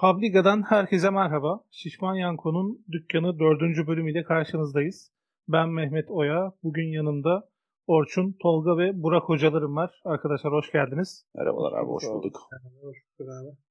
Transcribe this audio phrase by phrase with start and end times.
[0.00, 1.60] Publiga'dan herkese merhaba.
[1.70, 5.12] Şişman Yanko'nun dükkanı dördüncü bölümüyle karşınızdayız.
[5.48, 6.52] Ben Mehmet Oya.
[6.62, 7.48] Bugün yanımda
[7.86, 10.00] Orçun, Tolga ve Burak hocalarım var.
[10.04, 11.26] Arkadaşlar hoş geldiniz.
[11.34, 12.38] Merhabalar abi, hoş bulduk.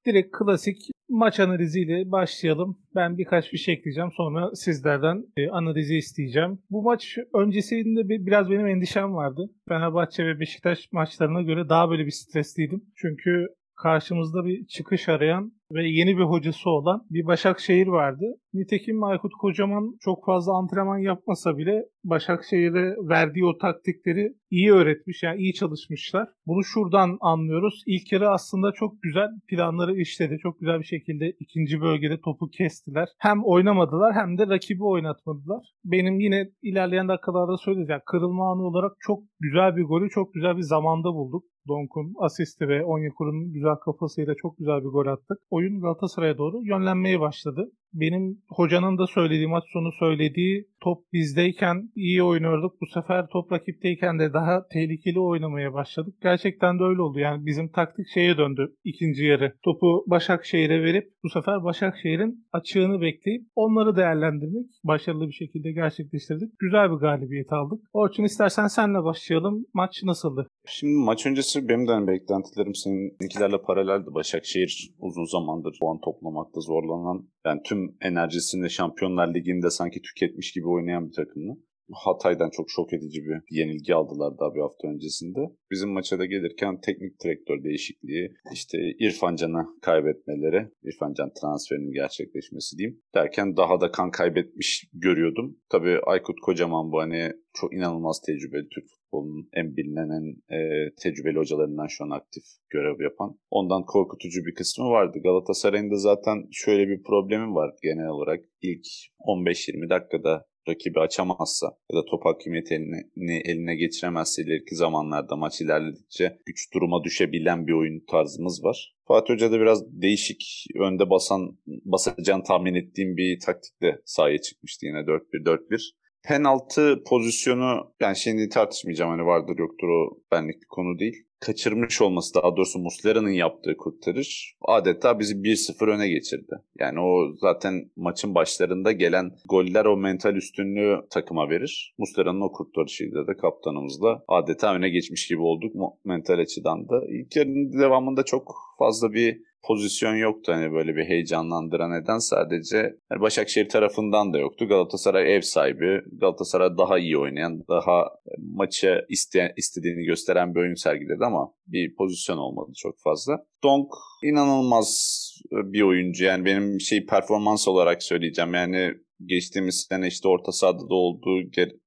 [0.05, 0.78] Direkt klasik
[1.10, 2.77] maç analiziyle başlayalım.
[2.96, 4.11] Ben birkaç bir şey ekleyeceğim.
[4.18, 6.59] Sonra sizlerden e, analizi isteyeceğim.
[6.70, 9.50] Bu maç öncesinde bir, biraz benim endişem vardı.
[9.68, 12.84] Fenerbahçe ve Beşiktaş maçlarına göre daha böyle bir stresliydim.
[12.96, 18.25] Çünkü karşımızda bir çıkış arayan ve yeni bir hocası olan bir Başakşehir vardı.
[18.54, 25.24] Nitekim Aykut Kocaman çok fazla antrenman yapmasa bile Başakşehir'e verdiği o taktikleri iyi öğretmiş.
[25.24, 26.29] Yani iyi çalışmışlar.
[26.47, 27.83] Bunu şuradan anlıyoruz.
[27.86, 30.37] İlk yarı aslında çok güzel planları işledi.
[30.43, 33.08] Çok güzel bir şekilde ikinci bölgede topu kestiler.
[33.17, 35.66] Hem oynamadılar hem de rakibi oynatmadılar.
[35.86, 38.02] Benim yine ilerleyen dakikalarda söyleyeceğim.
[38.05, 41.44] Kırılma anı olarak çok güzel bir golü çok güzel bir zamanda bulduk.
[41.69, 45.38] Donk'un asisti ve Onyekuru'nun güzel kafasıyla çok güzel bir gol attık.
[45.50, 52.23] Oyun Galatasaray'a doğru yönlenmeye başladı benim hocanın da söylediği maç sonu söylediği top bizdeyken iyi
[52.23, 52.81] oynuyorduk.
[52.81, 56.13] Bu sefer top rakipteyken de daha tehlikeli oynamaya başladık.
[56.21, 57.19] Gerçekten de öyle oldu.
[57.19, 59.53] Yani bizim taktik şeye döndü ikinci yarı.
[59.63, 66.59] Topu Başakşehir'e verip bu sefer Başakşehir'in açığını bekleyip onları değerlendirmek başarılı bir şekilde gerçekleştirdik.
[66.59, 67.79] Güzel bir galibiyet aldık.
[67.93, 69.65] Orçun istersen senle başlayalım.
[69.73, 70.47] Maç nasıldı?
[70.67, 74.13] Şimdi maç öncesi benim de hani beklentilerim seninkilerle paraleldi.
[74.13, 81.08] Başakşehir uzun zamandır puan toplamakta zorlanan yani tüm enerjisini Şampiyonlar Ligi'nde sanki tüketmiş gibi oynayan
[81.08, 81.58] bir takımdı.
[81.93, 85.39] Hatay'dan çok şok edici bir yenilgi aldılar daha bir hafta öncesinde.
[85.71, 92.77] Bizim maça da gelirken teknik direktör değişikliği, işte İrfan Can'ı kaybetmeleri, İrfan Can transferinin gerçekleşmesi
[92.77, 93.01] diyeyim.
[93.15, 95.57] Derken daha da kan kaybetmiş görüyordum.
[95.69, 101.37] Tabii Aykut Kocaman bu hani çok inanılmaz tecrübeli Türk futbolunun en bilinen en e, tecrübeli
[101.37, 103.39] hocalarından şu an aktif görev yapan.
[103.49, 105.19] Ondan korkutucu bir kısmı vardı.
[105.23, 108.39] Galatasaray'ın da zaten şöyle bir problemi var genel olarak.
[108.61, 108.85] İlk
[109.19, 116.40] 15-20 dakikada rakibi açamazsa ya da top hakimiyeti eline, eline geçiremezse ileriki zamanlarda maç ilerledikçe
[116.46, 118.96] güç duruma düşebilen bir oyun tarzımız var.
[119.08, 124.97] Fatih Hoca da biraz değişik önde basan basacağını tahmin ettiğim bir taktikle sahaya çıkmıştı yine
[124.97, 131.24] 4-1-4-1 penaltı pozisyonu yani şimdi tartışmayacağım hani vardır yoktur o benlik bir konu değil.
[131.40, 136.56] Kaçırmış olması daha doğrusu Muslera'nın yaptığı kurtarış adeta bizi 1-0 öne geçirdi.
[136.79, 141.96] Yani o zaten maçın başlarında gelen goller o mental üstünlüğü takıma verir.
[141.97, 145.75] Muslera'nın o kurtarışıyla da kaptanımızla adeta öne geçmiş gibi olduk
[146.06, 147.02] mental açıdan da.
[147.09, 153.22] İlk yarının devamında çok fazla bir pozisyon yoktu hani böyle bir heyecanlandıran neden sadece yani
[153.22, 154.68] Başakşehir tarafından da yoktu.
[154.68, 158.06] Galatasaray ev sahibi, Galatasaray daha iyi oynayan, daha
[158.38, 163.46] maçı iste, istediğini gösteren bir oyun sergiledi ama bir pozisyon olmadı çok fazla.
[163.64, 163.92] Donk
[164.24, 165.20] inanılmaz
[165.52, 168.94] bir oyuncu yani benim şey performans olarak söyleyeceğim yani
[169.25, 171.41] geçtiğimiz sene işte orta sahada da olduğu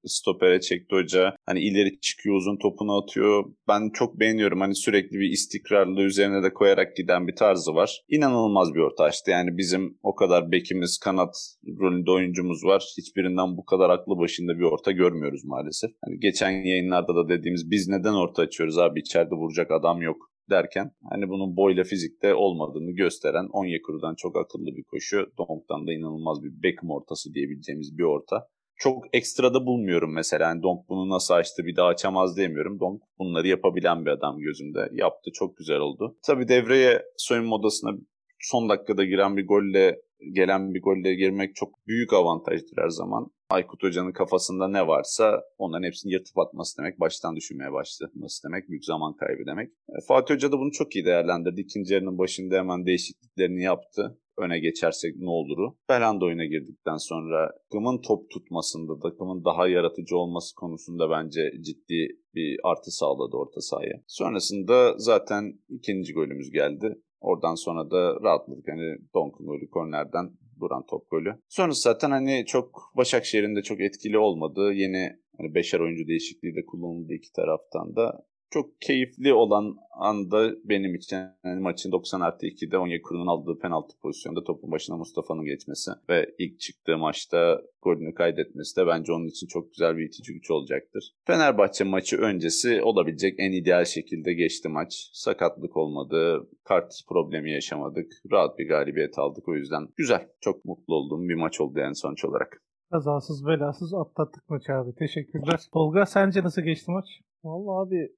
[0.04, 1.36] stopere çekti hoca.
[1.46, 3.44] Hani ileri çıkıyor uzun topunu atıyor.
[3.68, 4.60] Ben çok beğeniyorum.
[4.60, 8.02] Hani sürekli bir istikrarlı üzerine de koyarak giden bir tarzı var.
[8.08, 9.30] İnanılmaz bir orta açtı.
[9.30, 11.34] Yani bizim o kadar bekimiz, kanat
[11.80, 12.84] rolünde oyuncumuz var.
[12.98, 15.90] Hiçbirinden bu kadar aklı başında bir orta görmüyoruz maalesef.
[16.04, 20.90] Hani geçen yayınlarda da dediğimiz biz neden orta açıyoruz abi içeride vuracak adam yok derken
[21.10, 25.32] hani bunun boyla fizikte olmadığını gösteren Onyekuru'dan çok akıllı bir koşu.
[25.38, 28.48] Donk'tan da inanılmaz bir Beckham ortası diyebileceğimiz bir orta.
[28.76, 30.48] Çok ekstrada bulmuyorum mesela.
[30.48, 32.80] Yani Donk bunu nasıl açtı bir daha açamaz demiyorum.
[32.80, 34.88] Donk bunları yapabilen bir adam gözümde.
[34.92, 36.16] Yaptı çok güzel oldu.
[36.26, 37.90] Tabii devreye soyunma odasına
[38.40, 40.00] son dakikada giren bir golle
[40.32, 43.30] gelen bir golle girmek çok büyük avantajdır her zaman.
[43.50, 48.84] Aykut Hoca'nın kafasında ne varsa onların hepsini yırtıp atması demek, baştan düşünmeye başlaması demek, büyük
[48.84, 49.68] zaman kaybı demek.
[49.68, 51.60] E, Fatih Hoca da bunu çok iyi değerlendirdi.
[51.60, 54.18] İkinci yarının başında hemen değişikliklerini yaptı.
[54.38, 55.76] Öne geçersek ne oluru.
[55.88, 62.60] Belanda oyuna girdikten sonra takımın top tutmasında, takımın daha yaratıcı olması konusunda bence ciddi bir
[62.64, 64.02] artı sağladı orta sahaya.
[64.06, 66.98] Sonrasında zaten ikinci golümüz geldi.
[67.22, 68.68] Oradan sonra da rahatladık.
[68.68, 70.30] Hani Donk'un golü kornerden
[70.60, 71.34] duran top golü.
[71.48, 76.66] Sonrası zaten hani çok Başakşehir'in de çok etkili olmadığı yeni hani beşer oyuncu değişikliği de
[76.66, 82.78] kullanıldı iki taraftan da çok keyifli olan anda benim için yani maçın 90 artı 2'de
[82.78, 88.86] Onyekuru'nun aldığı penaltı pozisyonda topun başına Mustafa'nın geçmesi ve ilk çıktığı maçta golünü kaydetmesi de
[88.86, 91.12] bence onun için çok güzel bir itici güç olacaktır.
[91.26, 95.10] Fenerbahçe maçı öncesi olabilecek en ideal şekilde geçti maç.
[95.12, 98.12] Sakatlık olmadı, kart problemi yaşamadık.
[98.32, 100.28] Rahat bir galibiyet aldık o yüzden güzel.
[100.40, 102.62] Çok mutlu olduğum bir maç oldu en sonuç olarak.
[102.90, 104.94] Kazasız belasız atlattık maçı abi.
[104.94, 105.60] Teşekkürler.
[105.72, 107.06] Tolga sence nasıl geçti maç?
[107.44, 108.08] Vallahi abi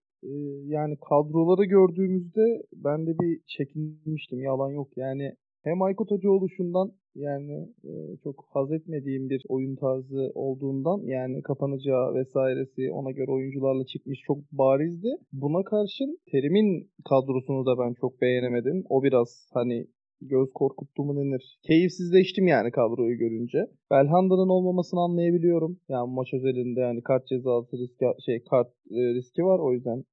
[0.66, 4.40] yani kadroları gördüğümüzde ben de bir çekinmiştim.
[4.40, 4.88] Yalan yok.
[4.96, 5.32] Yani
[5.62, 7.92] hem Aykut Hoca oluşundan yani e,
[8.24, 14.38] çok haz etmediğim bir oyun tarzı olduğundan yani kapanacağı vesairesi ona göre oyuncularla çıkmış çok
[14.52, 15.08] barizdi.
[15.32, 18.84] Buna karşın Terim'in kadrosunu da ben çok beğenemedim.
[18.88, 19.86] O biraz hani
[20.20, 21.58] göz korkuttu mu denir.
[21.62, 23.58] Keyifsizleştim yani kadroyu görünce.
[23.90, 25.78] Belhanda'nın olmamasını anlayabiliyorum.
[25.88, 30.04] Yani maç özelinde yani kart cezası riski şey kart e, riski var o yüzden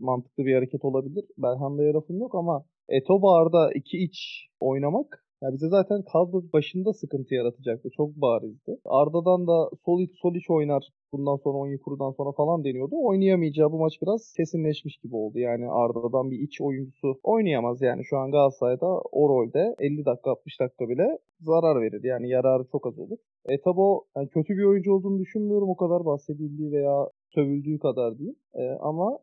[0.00, 1.24] mantıklı bir hareket olabilir.
[1.38, 7.88] Belhanda'ya lafım yok ama Etobar'da iki iç oynamak ya bize zaten kadro başında sıkıntı yaratacaktı.
[7.96, 8.76] Çok barizdi.
[8.84, 10.82] Arda'dan da sol iç sol iç oynar
[11.12, 12.96] bundan sonra Onyekuru'dan sonra falan deniyordu.
[13.02, 15.38] Oynayamayacağı bu maç biraz kesinleşmiş gibi oldu.
[15.38, 18.04] Yani Arda'dan bir iç oyuncusu oynayamaz yani.
[18.04, 22.04] Şu an Galatasaray'da o rolde 50 dakika 60 dakika bile zarar verir.
[22.04, 23.18] Yani yararı çok az olur.
[23.48, 25.68] Etabo yani kötü bir oyuncu olduğunu düşünmüyorum.
[25.70, 28.34] O kadar bahsedildiği veya sövüldüğü kadar değil.
[28.54, 29.18] E, ama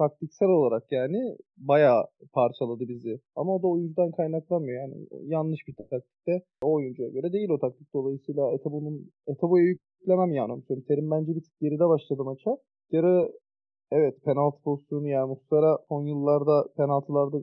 [0.00, 3.20] taktiksel olarak yani bayağı parçaladı bizi.
[3.36, 4.96] Ama o da oyuncudan kaynaklanmıyor yani.
[5.34, 7.94] Yanlış bir taktikte o oyuncuya göre değil o taktik.
[7.94, 10.62] Dolayısıyla Etabo'nun Etabo'ya yüklemem yani.
[10.88, 12.50] Terim bence bir tık geride başladı maça.
[12.92, 13.32] Yarı
[13.92, 17.38] evet penaltı pozisyonu yani Muhtar'a son yıllarda penaltılarda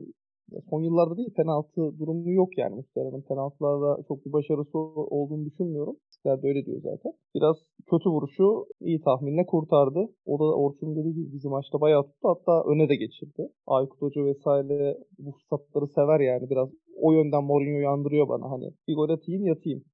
[0.70, 5.96] son yıllarda değil penaltı durumu yok yani Muslera'nın penaltılarda çok bir başarısı olduğunu düşünmüyorum.
[6.18, 7.12] Sizler de öyle diyor zaten.
[7.34, 7.56] Biraz
[7.90, 10.08] kötü vuruşu iyi tahminle kurtardı.
[10.26, 12.28] O da Orçun dediği gibi bizim maçta bayağı tuttu.
[12.28, 13.48] Hatta öne de geçirdi.
[13.66, 16.50] Aykut Hoca vesaire bu fırsatları sever yani.
[16.50, 16.68] Biraz
[17.00, 18.50] o yönden Mourinho yandırıyor bana.
[18.50, 19.84] Hani bir gol atayım yatayım.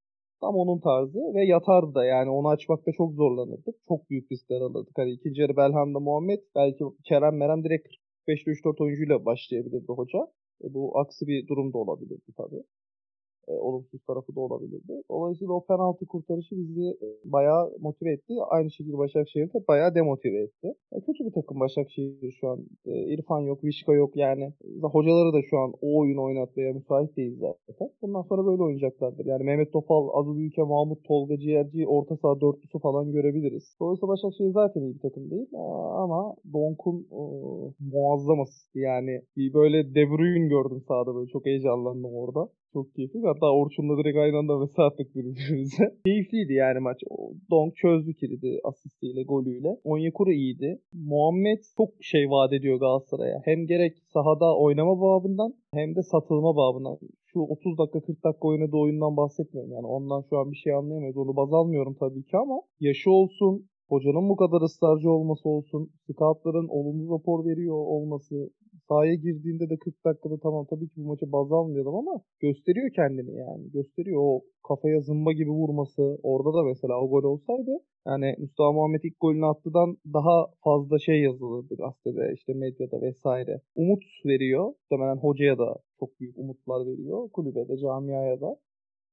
[0.41, 3.75] Tam onun tarzı ve yatardı da yani onu açmakta çok zorlanırdık.
[3.89, 4.99] Çok büyük riskler alırdık.
[4.99, 7.89] Hani ikinci yarı Belhanda Muhammed belki Kerem Merem direkt
[8.29, 10.19] 5'te 3-4 oyuncuyla başlayabilirdi hoca.
[10.65, 12.63] E, bu aksi bir durum da olabilirdi tabii
[13.49, 15.03] e, olumsuz tarafı da olabilirdi.
[15.11, 18.35] Dolayısıyla o penaltı kurtarışı bizi e, bayağı motive etti.
[18.49, 20.75] Aynı şekilde Başakşehir de bayağı demotive etti.
[20.93, 22.67] E, kötü bir takım Başakşehir şu an.
[22.87, 24.53] E, İrfan yok, Vişka yok yani.
[24.83, 27.91] Hocaları da şu an o oyun oynatmaya müsait değil zaten.
[28.03, 29.27] Bundan sonra böyle oynayacaklardır.
[29.27, 33.77] Yani Mehmet Topal, Azu Büyüke, Mahmut Tolga, Ciğerci, orta saha dörtlüsü falan görebiliriz.
[33.81, 35.49] Dolayısıyla Başakşehir zaten iyi bir takım değil.
[35.55, 35.59] E,
[36.05, 37.21] ama Donk'un e,
[37.93, 39.23] muazzam asisti yani.
[39.37, 42.49] Bir böyle De Bruyne gördüm sahada böyle çok heyecanlandım orada.
[42.75, 43.21] Çok keyifli.
[43.25, 45.85] Hatta Orçun'la direkt aynı anda mesaj attık birbirimize.
[46.07, 46.99] Keyifliydi yani maç.
[47.51, 49.71] Donk çözdü kilidi asistiyle, golüyle.
[49.85, 50.81] Onyekuru iyiydi.
[50.93, 53.41] Muhammed çok şey vaat ediyor Galatasaray'a.
[53.45, 56.99] Hem gerek sahada oynama babından hem de satılma babından.
[57.27, 59.73] Şu 30 dakika 40 dakika oynadığı oyundan bahsetmiyorum.
[59.73, 61.17] Yani ondan şu an bir şey anlayamayız.
[61.17, 66.69] Onu baz almıyorum tabii ki ama yaşı olsun, hocanın bu kadar ısrarcı olması olsun, scoutların
[66.69, 68.51] olumlu rapor veriyor olması,
[68.89, 73.35] sahaya girdiğinde de 40 dakikada tamam tabii ki bu maçı baz almayalım ama gösteriyor kendini
[73.37, 73.71] yani.
[73.71, 76.19] Gösteriyor o kafaya zımba gibi vurması.
[76.23, 77.71] Orada da mesela o gol olsaydı
[78.07, 83.61] yani Mustafa Muhammed ilk golünü attıdan daha fazla şey yazılırdı gazetede işte medyada vesaire.
[83.75, 84.65] Umut veriyor.
[84.67, 87.31] Muhtemelen hocaya da çok büyük umutlar veriyor.
[87.31, 88.57] Kulübe de camiaya da.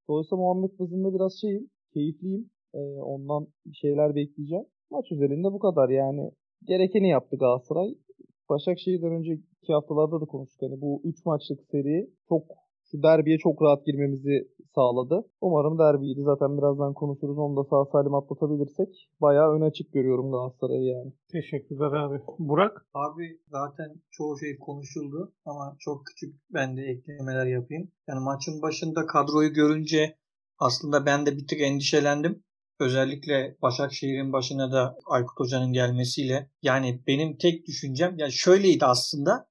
[0.10, 2.50] Dolayısıyla Muhammed bazında biraz şeyim, keyifliyim.
[2.74, 4.66] Ee, ondan bir şeyler bekleyeceğim.
[4.92, 6.32] Maç üzerinde bu kadar yani.
[6.64, 7.96] Gerekeni yaptı Galatasaray.
[8.50, 10.62] Başakşehir'den önceki haftalarda da konuştuk.
[10.62, 12.44] Hani bu 3 maçlık seri çok
[12.92, 15.26] şu derbiye çok rahat girmemizi sağladı.
[15.42, 16.22] Umarım derbiydi.
[16.22, 17.38] Zaten birazdan konuşuruz.
[17.38, 21.14] Onu da sağ salim atlatabilirsek bayağı ön açık görüyorum Galatasaray'ı yani.
[21.32, 22.22] Teşekkürler abi.
[22.40, 22.86] Burak?
[22.94, 27.92] Abi zaten çoğu şey konuşuldu ama çok küçük ben de eklemeler yapayım.
[28.08, 30.16] Yani maçın başında kadroyu görünce
[30.60, 32.44] aslında ben de bir tık endişelendim.
[32.82, 36.50] Özellikle Başakşehir'in başına da Aykut Hoca'nın gelmesiyle.
[36.62, 39.48] Yani benim tek düşüncem yani şöyleydi aslında.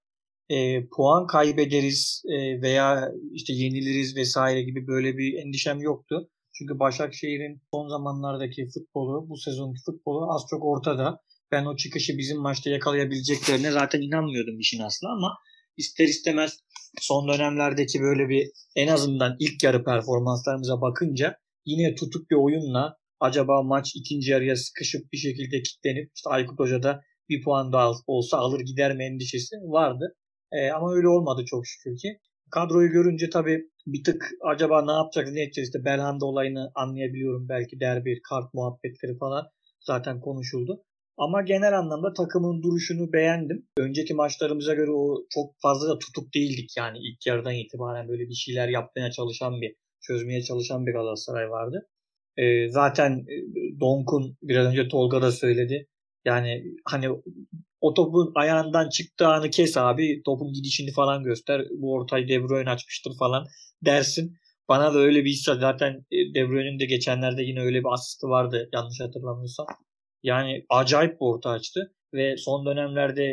[0.49, 6.29] E, puan kaybederiz e, veya işte yeniliriz vesaire gibi böyle bir endişem yoktu.
[6.53, 11.21] Çünkü Başakşehir'in son zamanlardaki futbolu, bu sezonki futbolu az çok ortada.
[11.53, 15.39] Ben o çıkışı bizim maçta yakalayabileceklerine zaten inanmıyordum işin aslı ama
[15.77, 16.59] ister istemez
[17.01, 23.63] son dönemlerdeki böyle bir en azından ilk yarı performanslarımıza bakınca yine tutuk bir oyunla acaba
[23.63, 28.39] maç ikinci yarıya sıkışıp bir şekilde kilitlenip işte Aykut Hoca da bir puan daha olsa
[28.39, 30.17] alır gider mi endişesi vardı.
[30.53, 32.19] E, ama öyle olmadı çok şükür ki.
[32.51, 37.81] Kadroyu görünce tabii bir tık acaba ne yapacağız ne edeceğiz işte Belhanda olayını anlayabiliyorum belki
[37.81, 39.47] derbi kart muhabbetleri falan
[39.81, 40.85] zaten konuşuldu.
[41.17, 43.69] Ama genel anlamda takımın duruşunu beğendim.
[43.79, 48.35] Önceki maçlarımıza göre o çok fazla da tutuk değildik yani ilk yarıdan itibaren böyle bir
[48.35, 51.89] şeyler yapmaya çalışan bir, çözmeye çalışan bir Galatasaray vardı.
[52.37, 53.27] E, zaten
[53.81, 55.87] Donk'un biraz önce Tolga da söyledi.
[56.25, 57.09] Yani hani
[57.81, 60.23] o topun ayağından çıktığı anı kes abi.
[60.25, 61.63] Topun gidişini falan göster.
[61.71, 63.47] Bu ortayı De Bruyne açmıştır falan
[63.85, 64.37] dersin.
[64.69, 68.27] Bana da öyle bir his zaten e, De Bruyne'in de geçenlerde yine öyle bir asisti
[68.27, 69.67] vardı yanlış hatırlamıyorsam.
[70.23, 73.25] Yani acayip bir orta açtı ve son dönemlerde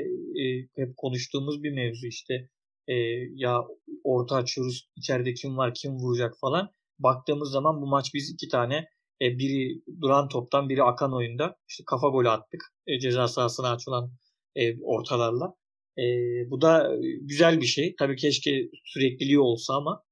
[0.42, 0.44] e,
[0.76, 2.50] hep konuştuğumuz bir mevzu işte
[2.88, 2.94] e,
[3.36, 3.64] ya
[4.04, 4.90] orta açıyoruz.
[4.96, 6.70] İçeride kim var kim vuracak falan.
[7.00, 8.76] Baktığımız zaman bu maç biz iki tane
[9.22, 12.62] e, biri duran toptan biri akan oyunda işte kafa golü attık.
[12.88, 14.12] E, ceza sahasına açılan
[14.56, 15.54] e, ortalarla.
[15.98, 16.04] E,
[16.52, 17.96] bu da güzel bir şey.
[18.00, 20.04] Tabii keşke sürekliliği olsa ama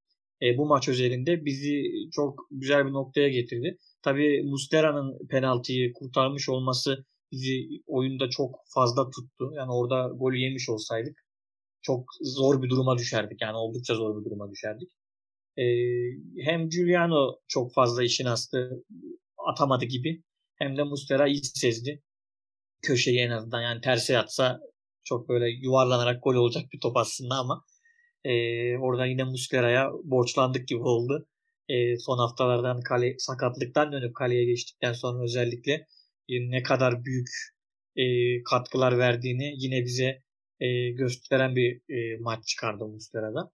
[0.41, 3.77] e, bu maç özelinde bizi çok güzel bir noktaya getirdi.
[4.01, 9.51] Tabii Mustera'nın penaltıyı kurtarmış olması bizi oyunda çok fazla tuttu.
[9.55, 11.25] Yani orada golü yemiş olsaydık
[11.81, 13.41] çok zor bir duruma düşerdik.
[13.41, 14.89] Yani oldukça zor bir duruma düşerdik.
[15.57, 15.63] Ee,
[16.45, 18.83] hem Giuliano çok fazla işin astı
[19.37, 20.23] atamadı gibi
[20.55, 22.03] hem de Mustera iyi sezdi.
[22.81, 24.59] Köşeyi en azından yani terse atsa
[25.03, 27.65] çok böyle yuvarlanarak gol olacak bir top aslında ama
[28.23, 28.31] e,
[28.77, 31.27] orada yine Muslera'ya borçlandık gibi oldu.
[31.69, 35.73] E, son haftalardan kale sakatlıktan dönüp kaleye geçtikten sonra özellikle
[36.29, 37.29] e, ne kadar büyük
[37.95, 38.03] e,
[38.43, 40.23] katkılar verdiğini yine bize
[40.59, 43.51] e, gösteren bir e, maç çıkardı Muslera'da.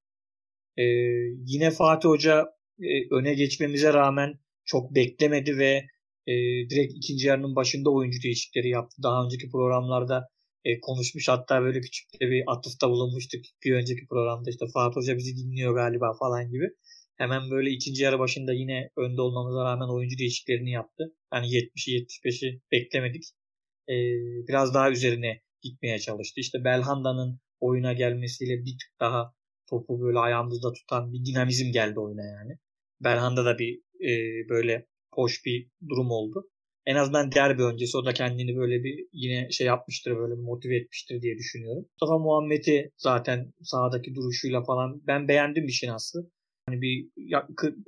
[0.77, 0.83] E,
[1.45, 2.45] yine Fatih Hoca
[2.79, 5.85] e, öne geçmemize rağmen çok beklemedi ve
[6.27, 6.33] e,
[6.69, 9.03] direkt ikinci yarının başında oyuncu değişikleri yaptı.
[9.03, 10.27] Daha önceki programlarda
[10.65, 15.37] e, konuşmuş hatta böyle küçük bir atıfta bulunmuştuk bir önceki programda işte Fatih Hoca bizi
[15.37, 16.69] dinliyor galiba falan gibi.
[17.17, 21.15] Hemen böyle ikinci yarı başında yine önde olmamıza rağmen oyuncu değişiklerini yaptı.
[21.33, 23.23] Yani 70'i 75'i beklemedik.
[23.89, 23.95] E,
[24.47, 26.39] biraz daha üzerine gitmeye çalıştı.
[26.39, 29.33] İşte Belhanda'nın oyuna gelmesiyle bir tık daha
[29.71, 32.57] topu böyle ayağımızda tutan bir dinamizm geldi oyuna yani.
[33.03, 34.11] Belhanda da bir e,
[34.49, 36.49] böyle hoş bir durum oldu.
[36.85, 41.21] En azından derbi öncesi o da kendini böyle bir yine şey yapmıştır böyle motive etmiştir
[41.21, 41.85] diye düşünüyorum.
[41.91, 46.31] Mustafa Muhammed'i zaten sahadaki duruşuyla falan ben beğendim işin aslı.
[46.65, 47.09] Hani bir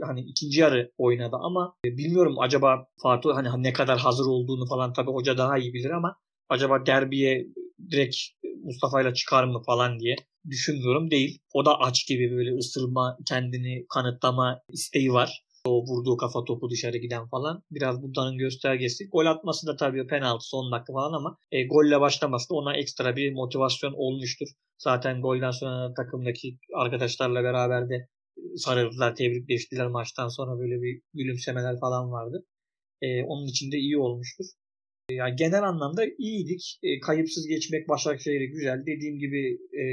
[0.02, 5.12] hani ikinci yarı oynadı ama bilmiyorum acaba Fatih hani ne kadar hazır olduğunu falan tabii
[5.12, 6.16] hoca daha iyi bilir ama
[6.50, 7.48] acaba derbiye
[7.92, 8.16] direkt
[8.64, 10.16] Mustafa ile çıkar mı falan diye
[10.50, 11.40] düşünmüyorum değil.
[11.54, 15.44] O da aç gibi böyle ısırma, kendini kanıtlama isteği var.
[15.66, 17.64] O vurduğu kafa topu dışarı giden falan.
[17.72, 19.10] Biraz bunların göstergesi.
[19.10, 23.16] Gol atması da tabii penaltı son dakika falan ama e, golle başlaması da ona ekstra
[23.16, 24.48] bir motivasyon olmuştur.
[24.78, 28.08] Zaten golden sonra takımdaki arkadaşlarla beraber de
[28.56, 32.46] sarıldılar, tebrikleştiler maçtan sonra böyle bir gülümsemeler falan vardı.
[33.02, 34.46] E, onun için de iyi olmuştur.
[35.14, 36.80] Yani genel anlamda iyiydik.
[36.84, 38.86] E, kayıpsız geçmek Başakşehir'e güzel.
[38.86, 39.84] Dediğim gibi e,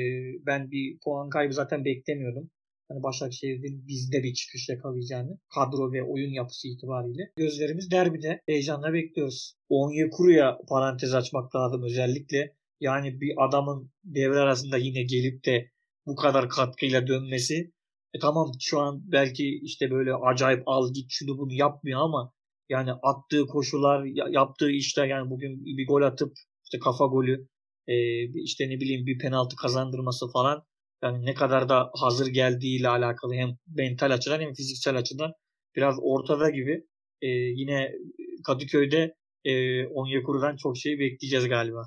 [0.46, 2.50] ben bir puan kaybı zaten beklemiyordum.
[2.88, 7.32] Hani Başakşehir'in bizde bir çıkış yakalayacağını kadro ve oyun yapısı itibariyle.
[7.36, 8.40] Gözlerimiz derbide.
[8.46, 9.54] Heyecanla bekliyoruz.
[9.68, 12.56] Onyekuru'ya parantez açmak lazım özellikle.
[12.80, 15.70] Yani bir adamın devre arasında yine gelip de
[16.06, 17.72] bu kadar katkıyla dönmesi.
[18.14, 22.32] E tamam şu an belki işte böyle acayip al git şunu bunu yapmıyor ama
[22.70, 26.32] yani attığı koşular, yaptığı işler yani bugün bir gol atıp
[26.64, 27.48] işte kafa golü,
[27.86, 27.94] e,
[28.42, 30.62] işte ne bileyim bir penaltı kazandırması falan
[31.02, 35.32] yani ne kadar da hazır geldiğiyle alakalı hem mental açıdan hem fiziksel açıdan
[35.76, 36.84] biraz ortada gibi.
[37.22, 37.92] E, yine
[38.46, 41.82] Kadıköy'de e, Onyekuru'dan çok şey bekleyeceğiz galiba.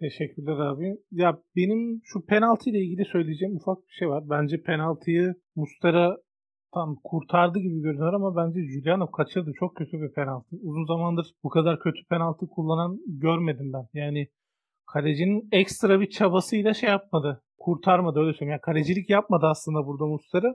[0.00, 0.96] Teşekkürler abi.
[1.10, 4.24] Ya benim şu penaltı ile ilgili söyleyeceğim ufak bir şey var.
[4.30, 6.16] Bence penaltıyı Mustara
[6.74, 9.52] tam kurtardı gibi görünüyor ama bence Giuliano kaçırdı.
[9.58, 10.56] Çok kötü bir penaltı.
[10.62, 14.00] Uzun zamandır bu kadar kötü penaltı kullanan görmedim ben.
[14.00, 14.28] Yani
[14.86, 17.42] kalecinin ekstra bir çabasıyla şey yapmadı.
[17.58, 18.50] Kurtarmadı öyle söyleyeyim.
[18.50, 20.54] Yani kalecilik yapmadı aslında burada Mustara.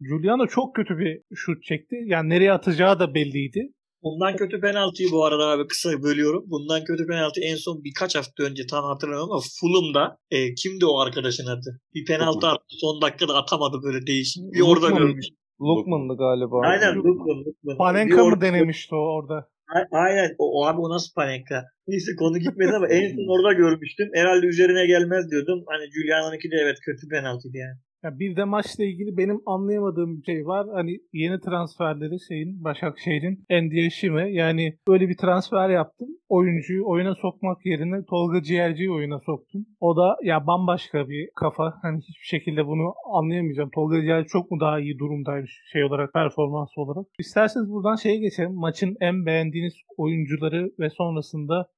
[0.00, 1.96] Giuliano çok kötü bir şut çekti.
[2.04, 3.72] Yani nereye atacağı da belliydi.
[4.02, 6.44] Bundan kötü penaltıyı bu arada abi kısa bölüyorum.
[6.46, 10.98] Bundan kötü penaltı en son birkaç hafta önce tam hatırlamıyorum ama Fulham'da e, kimdi o
[10.98, 11.80] arkadaşın adı?
[11.94, 14.42] Bir penaltı attı son dakikada atamadı böyle değişik.
[14.52, 15.26] Bir orada görmüş.
[15.60, 16.60] Lukman'dı galiba.
[16.60, 17.38] Aynen Lukman.
[17.44, 17.76] Lukman.
[17.78, 19.48] Panenka mı denemişti o orada?
[19.92, 20.34] Aynen.
[20.38, 21.64] O, o abi o nasıl Panenka?
[21.88, 24.08] Neyse konu gitmedi ama en son orada görmüştüm.
[24.14, 25.64] Herhalde üzerine gelmez diyordum.
[25.66, 27.78] Hani Giuliano'nunki de evet kötü penaltıydı yani.
[28.04, 30.66] Ya bir de maçla ilgili benim anlayamadığım bir şey var.
[30.74, 36.08] Hani yeni transferleri şeyin Başakşehir'in Endiyeşime yani böyle bir transfer yaptım.
[36.28, 39.66] Oyuncuyu oyuna sokmak yerine Tolga Ciğerci'yi oyuna soktum.
[39.80, 41.74] O da ya bambaşka bir kafa.
[41.82, 43.70] Hani hiçbir şekilde bunu anlayamayacağım.
[43.74, 47.06] Tolga Ciğerci çok mu daha iyi durumdaymış şey olarak performans olarak.
[47.18, 48.54] İsterseniz buradan şeye geçelim.
[48.54, 51.68] Maçın en beğendiğiniz oyuncuları ve sonrasında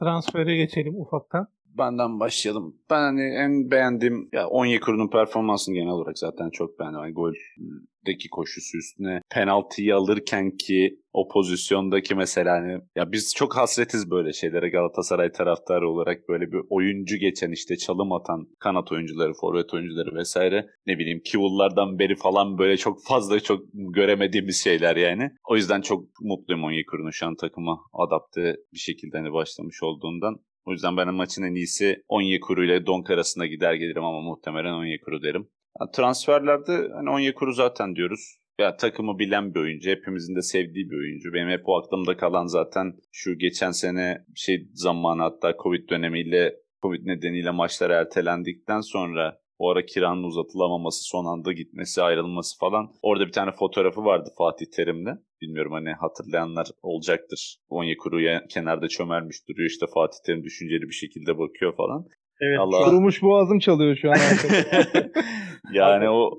[0.00, 1.46] transfere geçelim ufaktan
[1.78, 2.76] benden başlayalım.
[2.90, 7.00] Ben hani en beğendiğim ya Onyekuru'nun performansını genel olarak zaten çok beğendim.
[7.00, 14.10] Yani goldeki koşusu üstüne penaltıyı alırken ki o pozisyondaki mesela hani ya biz çok hasretiz
[14.10, 19.74] böyle şeylere Galatasaray taraftarı olarak böyle bir oyuncu geçen işte çalım atan kanat oyuncuları, forvet
[19.74, 25.30] oyuncuları vesaire ne bileyim Kivullardan beri falan böyle çok fazla çok göremediğimiz şeyler yani.
[25.48, 30.40] O yüzden çok mutluyum Onyekuru'nun şu an takıma adapte bir şekilde hani başlamış olduğundan.
[30.64, 35.22] O yüzden ben maçın en iyisi Onyekuru ile Donk arasında gider gelirim ama muhtemelen Onyekuru
[35.22, 35.48] derim.
[35.80, 38.36] Yani transferlerde hani Onyekuru zaten diyoruz.
[38.58, 41.32] Ya takımı bilen bir oyuncu, hepimizin de sevdiği bir oyuncu.
[41.32, 47.06] Benim hep o aklımda kalan zaten şu geçen sene şey zamanı hatta Covid dönemiyle Covid
[47.06, 52.90] nedeniyle maçlar ertelendikten sonra o ara kiranın uzatılamaması, son anda gitmesi, ayrılması falan.
[53.02, 55.14] Orada bir tane fotoğrafı vardı Fatih Terim'le.
[55.40, 57.56] Bilmiyorum hani hatırlayanlar olacaktır.
[57.68, 59.70] Onyekuru'ya kenarda çömelmiş duruyor.
[59.70, 62.06] İşte Fatih Terim düşünceli bir şekilde bakıyor falan.
[62.40, 62.58] Evet.
[62.60, 62.84] Allah...
[62.84, 64.16] Kurumuş boğazım çalıyor şu an.
[65.72, 66.30] yani o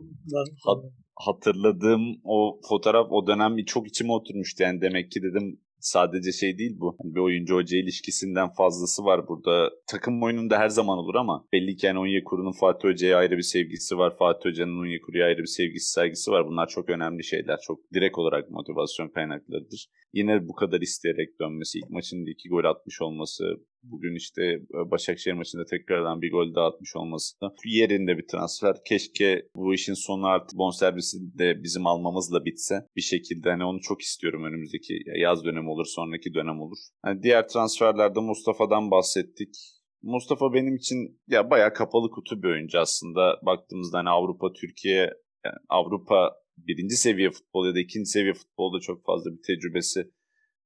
[0.66, 0.84] hat,
[1.16, 4.64] hatırladığım o fotoğraf o dönem çok içime oturmuştu.
[4.64, 6.96] Yani demek ki dedim sadece şey değil bu.
[7.02, 9.72] Hani bir oyuncu hoca ilişkisinden fazlası var burada.
[9.88, 13.98] Takım oyununda her zaman olur ama belli ki yani Onyekuru'nun Fatih Hoca'ya ayrı bir sevgisi
[13.98, 14.18] var.
[14.18, 16.48] Fatih Hoca'nın Onyekuru'ya ayrı bir sevgisi saygısı var.
[16.48, 17.60] Bunlar çok önemli şeyler.
[17.68, 19.88] Çok direkt olarak motivasyon kaynaklarıdır.
[20.14, 23.44] Yine bu kadar isteyerek dönmesi, ilk maçında iki gol atmış olması,
[23.84, 28.76] bugün işte e, Başakşehir maçında tekrardan bir gol daha atmış olması da yerinde bir transfer.
[28.86, 32.76] Keşke bu işin sonu artık bonservisi de bizim almamızla bitse.
[32.96, 36.78] Bir şekilde hani onu çok istiyorum önümüzdeki yaz dönemi olur, sonraki dönem olur.
[37.06, 39.56] Yani diğer transferlerde Mustafa'dan bahsettik.
[40.02, 43.40] Mustafa benim için ya bayağı kapalı kutu bir oyuncu aslında.
[43.46, 45.00] Baktığımızda hani Avrupa, Türkiye,
[45.46, 50.12] yani Avrupa birinci seviye futbol ya da ikinci seviye futbolda çok fazla bir tecrübesi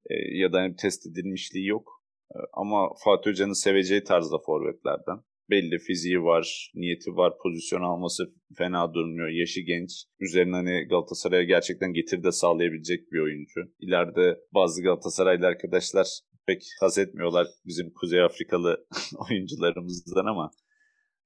[0.10, 1.97] e, ya da hani test edilmişliği yok.
[2.36, 5.20] E, ama Fatih Hoca'nın seveceği tarzda forvetlerden.
[5.50, 8.24] Belli fiziği var, niyeti var, pozisyon alması
[8.58, 9.30] fena durmuyor.
[9.30, 9.92] Yaşı genç.
[10.20, 13.62] Üzerine hani Galatasaray'a gerçekten getir de sağlayabilecek bir oyuncu.
[13.80, 16.08] İleride bazı Galatasaraylı arkadaşlar
[16.48, 18.88] pek haz etmiyorlar bizim Kuzey Afrikalı
[19.30, 20.52] oyuncularımızdan ama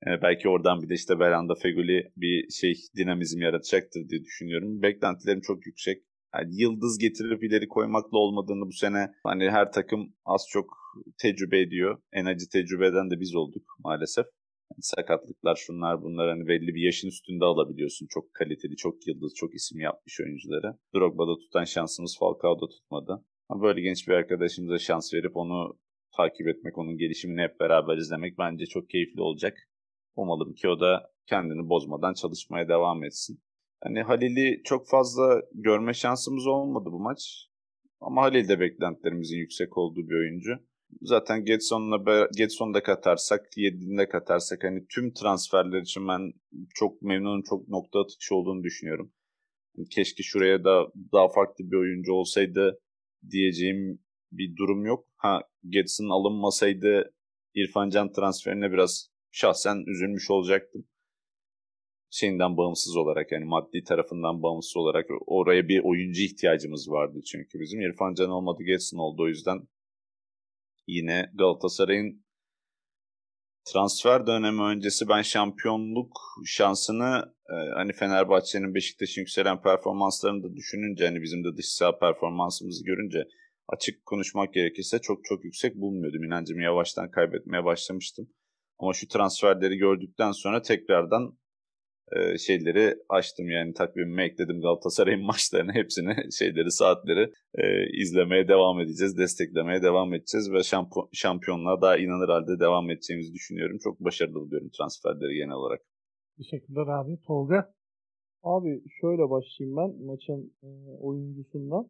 [0.08, 4.82] e, belki oradan bir de işte Belanda Feguli bir şey dinamizm yaratacaktır diye düşünüyorum.
[4.82, 6.04] Beklentilerim çok yüksek.
[6.36, 10.66] Yani yıldız getirip ileri koymakla olmadığını bu sene hani her takım az çok
[11.22, 12.02] tecrübe ediyor.
[12.14, 14.26] En acı tecrübe eden de biz olduk maalesef.
[14.72, 18.08] Yani sakatlıklar şunlar bunlar hani belli bir yaşın üstünde alabiliyorsun.
[18.10, 20.78] Çok kaliteli, çok yıldız, çok isim yapmış oyuncuları.
[20.96, 23.26] Drogba'da tutan şansımız Falcao'da tutmadı.
[23.50, 25.80] Ama böyle genç bir arkadaşımıza şans verip onu
[26.18, 29.58] takip etmek, onun gelişimini hep beraber izlemek bence çok keyifli olacak.
[30.16, 33.40] Umalım ki o da kendini bozmadan çalışmaya devam etsin.
[33.84, 37.48] Hani Halil'i çok fazla görme şansımız olmadı bu maç.
[38.00, 40.52] Ama Halil de beklentilerimizin yüksek olduğu bir oyuncu.
[41.02, 46.34] Zaten Getson'la Getson'u da katarsak, Yedlin'i katarsak hani tüm transferler için ben
[46.76, 49.14] çok memnunum, çok nokta atışı olduğunu düşünüyorum.
[49.92, 52.80] Keşke şuraya da daha farklı bir oyuncu olsaydı
[53.32, 54.00] diyeceğim
[54.32, 55.06] bir durum yok.
[55.16, 57.14] Ha Getson alınmasaydı
[57.56, 60.88] İrfan Can transferine biraz şahsen üzülmüş olacaktım.
[62.14, 67.82] Şeyinden bağımsız olarak yani maddi tarafından bağımsız olarak oraya bir oyuncu ihtiyacımız vardı çünkü bizim.
[67.82, 69.68] İrfan Can olmadı Getson oldu o yüzden
[70.88, 72.26] yine Galatasaray'ın
[73.66, 81.22] transfer dönemi öncesi ben şampiyonluk şansını e, hani Fenerbahçe'nin Beşiktaş'ın yükselen performanslarını da düşününce hani
[81.22, 83.24] bizim de dış performansımızı görünce
[83.68, 86.24] açık konuşmak gerekirse çok çok yüksek bulmuyordum.
[86.24, 88.30] İnancımı yavaştan kaybetmeye başlamıştım.
[88.80, 91.38] Ama şu transferleri gördükten sonra tekrardan
[92.18, 97.64] e, şeyleri açtım yani takvimime ekledim Galatasaray'ın maçlarını hepsini şeyleri saatleri e,
[98.02, 103.78] izlemeye devam edeceğiz desteklemeye devam edeceğiz ve şampiyon, şampiyonluğa daha inanır halde devam edeceğimizi düşünüyorum
[103.84, 105.82] çok başarılı buluyorum transferleri genel olarak.
[106.38, 107.74] Teşekkürler abi Tolga.
[108.44, 110.70] Abi şöyle başlayayım ben maçın e,
[111.00, 111.88] oyuncusundan.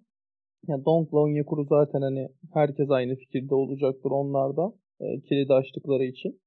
[0.68, 6.42] Yani Donk'la Onyekuru zaten hani herkes aynı fikirde olacaktır onlarda e, kilidi açtıkları için.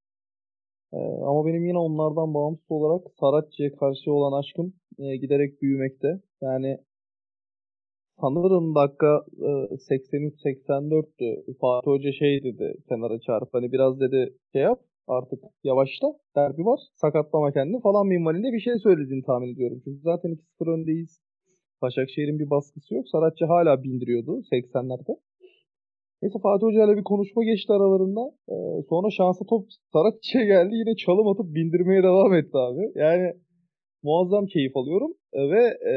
[0.94, 6.20] Ee, ama benim yine onlardan bağımsız olarak Saratçı'ya karşı olan aşkım e, giderek büyümekte.
[6.42, 6.78] Yani
[8.20, 9.50] sanırım dakika e,
[9.90, 11.57] 83-84'tü.
[11.61, 16.80] Fatih Hoca şey dedi kenara çağırıp hani biraz dedi şey yap artık yavaşla derbi var
[16.94, 19.80] sakatlama kendini falan minvalinde bir şey söylediğini tahmin ediyorum.
[19.85, 20.30] Çünkü zaten
[20.61, 21.20] 2-0 öndeyiz.
[21.83, 23.09] Başakşehir'in bir baskısı yok.
[23.09, 25.16] Saratçı hala bindiriyordu 80'lerde.
[26.22, 28.20] Neyse Fatih Hoca ile bir konuşma geçti aralarında.
[28.48, 30.74] Ee, sonra şansa top Saratçı'ya geldi.
[30.74, 32.92] Yine çalım atıp bindirmeye devam etti abi.
[32.94, 33.33] Yani
[34.03, 35.12] muazzam keyif alıyorum.
[35.33, 35.94] Ee, ve e,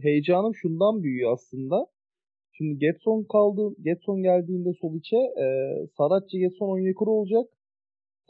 [0.00, 1.86] heyecanım şundan büyüyor aslında.
[2.52, 3.74] Şimdi Getson kaldı.
[3.82, 5.46] Getson geldiğinde sol içe e,
[5.96, 7.46] Saratçı Getson Onyekuru olacak.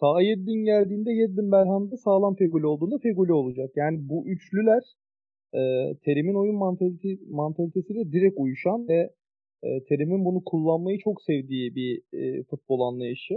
[0.01, 3.71] Sağ Yeddin geldiğinde Yeddin Belhan'da sağlam Feguli olduğunda Feguli olacak.
[3.77, 4.83] Yani bu üçlüler
[5.55, 5.61] e,
[6.05, 9.11] Terim'in oyun mantalitesi, mantalitesiyle direkt uyuşan ve
[9.63, 13.35] e, Terim'in bunu kullanmayı çok sevdiği bir e, futbol anlayışı.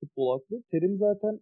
[0.00, 0.62] Futbol aklı.
[0.70, 1.40] Terim zaten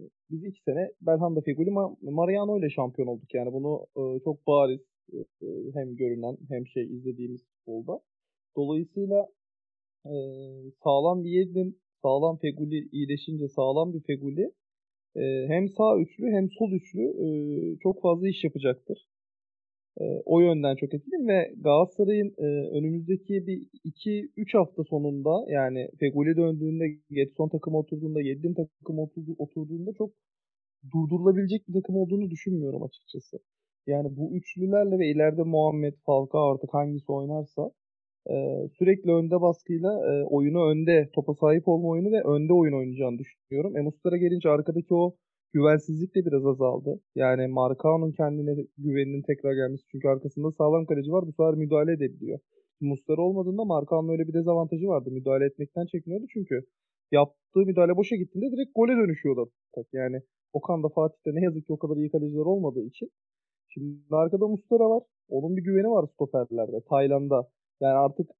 [0.00, 1.70] e, biz iki sene Belhanda Feguli
[2.02, 3.34] Mariano ile şampiyon olduk.
[3.34, 4.80] Yani bunu e, çok bariz
[5.12, 8.00] e, e, hem görünen hem şey izlediğimiz futbolda.
[8.56, 9.28] Dolayısıyla
[10.06, 10.14] e,
[10.84, 14.52] sağlam bir Yedlin, sağlam Feguli iyileşince sağlam bir Feguli
[15.16, 17.28] e, hem sağ üçlü hem sol üçlü e,
[17.82, 19.08] çok fazla iş yapacaktır.
[20.00, 22.46] E, o yönden çok etkiliyim ve Galatasaray'ın e,
[22.78, 29.92] önümüzdeki bir 2-3 hafta sonunda yani Feguli döndüğünde, Getson takım oturduğunda, Yedlin takım oturdu, oturduğunda
[29.98, 30.10] çok
[30.92, 33.38] durdurulabilecek bir takım olduğunu düşünmüyorum açıkçası.
[33.86, 37.70] Yani bu üçlülerle ve ileride Muhammed, Falcao artık hangisi oynarsa
[38.30, 38.34] e,
[38.78, 43.76] sürekli önde baskıyla e, oyunu önde, topa sahip olma oyunu ve önde oyun oynayacağını düşünüyorum.
[43.76, 45.16] E Mustara gelince arkadaki o
[45.52, 47.00] güvensizlik de biraz azaldı.
[47.14, 49.84] Yani Marcao'nun kendine güveninin tekrar gelmesi.
[49.90, 51.26] Çünkü arkasında sağlam kaleci var.
[51.26, 52.38] Bu sefer müdahale edebiliyor.
[52.80, 55.10] Mustara olmadığında Marcao'nun öyle bir dezavantajı vardı.
[55.10, 56.64] Müdahale etmekten çekiniyordu çünkü
[57.12, 59.86] yaptığı müdahale boşa gittiğinde direkt gole dönüşüyordu atak.
[59.92, 60.20] Yani
[60.52, 63.10] Okan da Fatih'te ne yazık ki o kadar iyi kaleciler olmadığı için.
[63.68, 65.02] Şimdi arkada Mustara var.
[65.28, 66.80] Onun bir güveni var stoperlerde.
[66.88, 67.48] Tayland'a.
[67.80, 68.30] Yani artık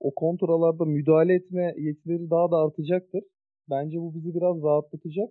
[0.00, 3.22] o kontralarda müdahale etme yetileri daha da artacaktır.
[3.70, 5.28] Bence bu bizi biraz rahatlatacak.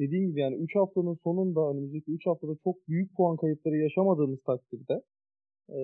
[0.00, 5.02] Dediğim gibi yani 3 haftanın sonunda önümüzdeki 3 haftada çok büyük puan kayıpları yaşamadığımız takdirde
[5.68, 5.78] e,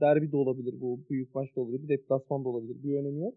[0.00, 2.82] derbi de olabilir bu, büyük maç da olabilir, deplasman da olabilir.
[2.82, 3.34] Bir önemi yok.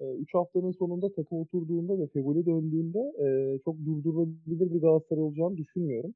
[0.00, 6.14] 3 haftanın sonunda takım oturduğunda ve Fegoli döndüğünde e, çok durdurulabilir bir Galatasaray olacağını düşünmüyorum.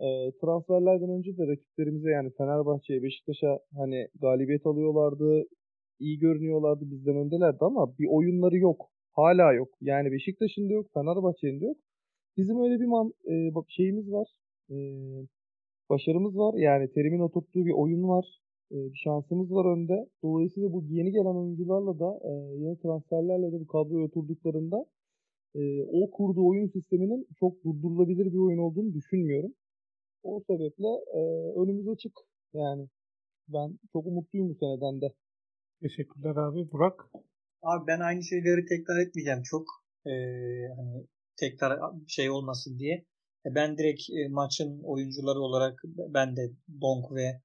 [0.00, 5.44] E, transferlerden önce de rakiplerimize yani Fenerbahçe'ye, Beşiktaş'a hani galibiyet alıyorlardı,
[5.98, 8.90] iyi görünüyorlardı, bizden öndelerdi ama bir oyunları yok.
[9.12, 9.68] Hala yok.
[9.80, 11.76] Yani Beşiktaş'ın da yok, Fenerbahçe'nin de yok.
[12.36, 14.28] Bizim öyle bir man, e, şeyimiz var.
[14.70, 14.76] E,
[15.90, 16.54] başarımız var.
[16.54, 18.40] Yani Terim'in oturttuğu bir oyun var.
[18.72, 20.08] E, bir şansımız var önde.
[20.22, 24.86] Dolayısıyla bu yeni gelen oyuncularla da e, yeni transferlerle de bu kadroya oturduklarında
[25.54, 29.54] e, o kurduğu oyun sisteminin çok durdurulabilir bir oyun olduğunu düşünmüyorum.
[30.22, 31.20] O sebeple e,
[31.60, 32.12] önümüz açık.
[32.54, 32.88] Yani
[33.48, 35.12] ben çok umutluyum bu seneden de.
[35.82, 36.72] Teşekkürler abi.
[36.72, 37.10] Burak?
[37.62, 39.66] Abi ben aynı şeyleri tekrar etmeyeceğim çok.
[40.06, 40.10] Ee,
[40.76, 41.06] hani
[41.42, 41.78] tekrar
[42.08, 42.94] şey olmasın diye.
[43.46, 46.42] E, ben direkt e, maçın oyuncuları olarak ben de
[46.80, 47.40] Donk ve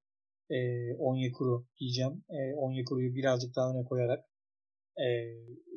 [0.49, 0.57] e,
[0.93, 2.23] Onyekuru diyeceğim.
[2.29, 4.25] E, Onyekuru'yu birazcık daha öne koyarak
[4.97, 5.07] e,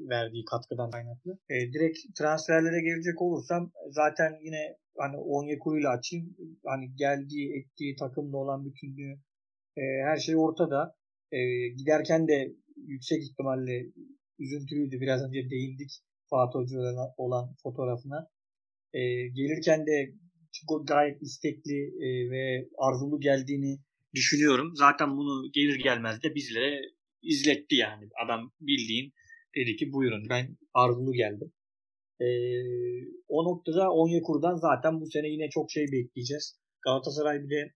[0.09, 1.39] verdiği katkıdan kaynaklı.
[1.51, 6.37] E, direkt transferlere gelecek olursam zaten yine hani Onyekuru ile açayım.
[6.65, 9.15] Hani geldiği ettiği takımda olan bütünlüğü
[9.77, 10.95] e, her şey ortada.
[11.33, 13.87] E, giderken de yüksek ihtimalle
[14.39, 15.01] üzüntülüydü.
[15.01, 15.91] Biraz önce değindik
[16.31, 18.29] Fatih Hoca'yla olan fotoğrafına.
[18.93, 20.15] E, gelirken de
[20.85, 23.79] gayet istekli e, ve arzulu geldiğini
[24.15, 24.73] düşünüyorum.
[24.75, 26.81] Zaten bunu gelir gelmez de bizlere
[27.23, 28.09] izletti yani.
[28.25, 29.13] Adam bildiğin
[29.57, 31.53] dedi ki buyurun ben arzulu geldim.
[32.21, 32.27] Ee,
[33.29, 36.61] o noktada Onyekuru'dan zaten bu sene yine çok şey bekleyeceğiz.
[36.83, 37.75] Galatasaray bir de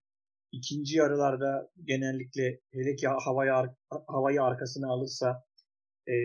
[0.51, 3.51] ikinci yarılarda genellikle hele ki havayı,
[4.07, 5.43] havayı arkasına alırsa
[6.07, 6.15] e,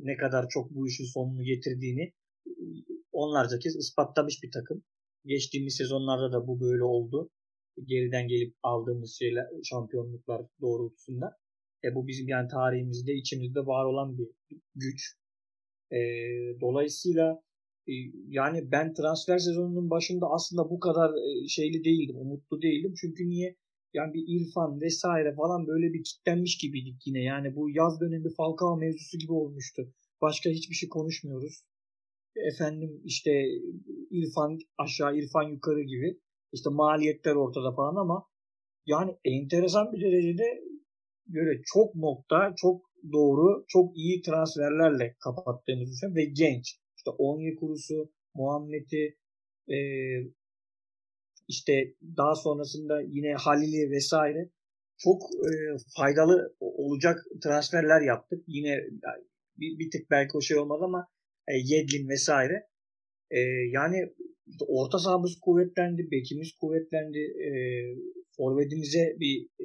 [0.00, 2.12] ne kadar çok bu işin sonunu getirdiğini
[3.12, 4.82] onlarca kez ispatlamış bir takım.
[5.24, 7.30] Geçtiğimiz sezonlarda da bu böyle oldu
[7.84, 11.36] geriden gelip aldığımız şeyler şampiyonluklar doğrultusunda.
[11.84, 14.28] E, bu bizim yani tarihimizde içimizde var olan bir
[14.74, 15.16] güç.
[15.92, 15.98] E,
[16.60, 17.42] dolayısıyla
[17.88, 17.92] e,
[18.28, 22.94] yani ben transfer sezonunun başında aslında bu kadar e, şeyli değildim, umutlu değildim.
[23.00, 23.56] Çünkü niye?
[23.94, 27.22] Yani bir İrfan vesaire falan böyle bir kitlenmiş gibiydik yine.
[27.22, 29.94] Yani bu yaz dönemi Falcao mevzusu gibi olmuştu.
[30.20, 31.64] Başka hiçbir şey konuşmuyoruz.
[32.36, 33.30] Efendim işte
[34.10, 36.20] İrfan aşağı, İrfan yukarı gibi.
[36.52, 38.26] İşte maliyetler ortada falan ama
[38.86, 40.60] yani enteresan bir derecede
[41.26, 46.78] böyle çok nokta, çok doğru, çok iyi transferlerle kapattığımızı düşünüyorum ve genç.
[46.96, 49.16] İşte Onyekuru'su, Muhammed'i,
[49.68, 49.76] e,
[51.50, 54.50] işte daha sonrasında yine Halil'i vesaire
[54.98, 55.50] çok e,
[55.96, 58.44] faydalı olacak transferler yaptık.
[58.46, 58.76] Yine
[59.56, 61.08] bir, bir tık belki o şey olmadı ama
[61.48, 62.66] e, Yedlin vesaire.
[63.30, 63.40] E,
[63.72, 64.12] yani
[64.68, 67.18] orta sahamız kuvvetlendi, bekimiz kuvvetlendi.
[67.18, 67.50] E,
[68.36, 69.64] forvetimize bir e,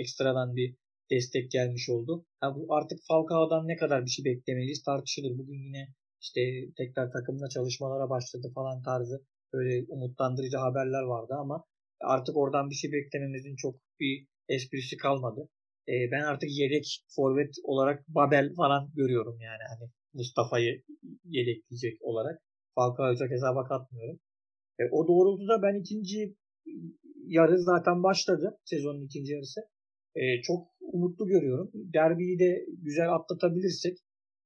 [0.00, 0.76] ekstradan bir
[1.10, 2.26] destek gelmiş oldu.
[2.42, 5.38] Yani bu artık Falcao'dan ne kadar bir şey beklemeliyiz tartışılır.
[5.38, 5.88] Bugün yine
[6.20, 6.40] işte
[6.76, 11.64] tekrar takımla çalışmalara başladı falan tarzı böyle umutlandırıcı haberler vardı ama
[12.00, 15.48] artık oradan bir şey beklememizin çok bir esprisi kalmadı.
[15.88, 20.82] E, ben artık yedek forvet olarak Babel falan görüyorum yani hani Mustafa'yı
[21.24, 22.42] yedekleyecek olarak.
[22.74, 24.20] Falcao'yu çok hesaba katmıyorum.
[24.78, 26.36] E, o doğrultuda ben ikinci
[27.26, 28.58] yarı zaten başladı.
[28.64, 29.60] Sezonun ikinci yarısı.
[30.14, 31.70] E, çok umutlu görüyorum.
[31.74, 33.98] Derbiyi de güzel atlatabilirsek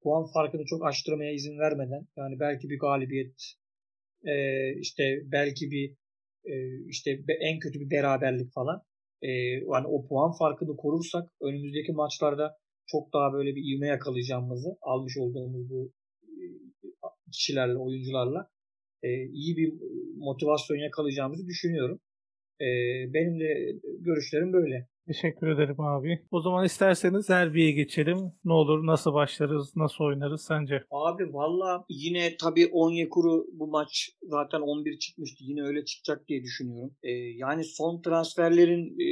[0.02, 3.54] puan farkını çok aştırmaya izin vermeden yani belki bir galibiyet
[4.26, 4.34] e,
[4.80, 5.96] işte belki bir
[6.44, 6.54] e,
[6.88, 8.82] işte en kötü bir beraberlik falan
[9.22, 9.30] e,
[9.72, 12.56] yani o puan farkını korursak önümüzdeki maçlarda
[12.86, 15.92] çok daha böyle bir ivme yakalayacağımızı almış olduğumuz bu
[17.32, 18.50] kişilerle, oyuncularla
[19.02, 19.72] e, iyi bir
[20.16, 22.00] motivasyon yakalayacağımızı düşünüyorum.
[22.60, 22.66] E,
[23.14, 24.88] benim de görüşlerim böyle.
[25.06, 26.22] Teşekkür ederim abi.
[26.30, 28.18] O zaman isterseniz Derbi'ye geçelim.
[28.44, 30.84] Ne olur, nasıl başlarız, nasıl oynarız sence?
[30.90, 35.44] Abi valla yine tabii Onyekuru bu maç zaten 11 çıkmıştı.
[35.44, 36.94] Yine öyle çıkacak diye düşünüyorum.
[37.02, 39.08] Ee, yani son transferlerin e,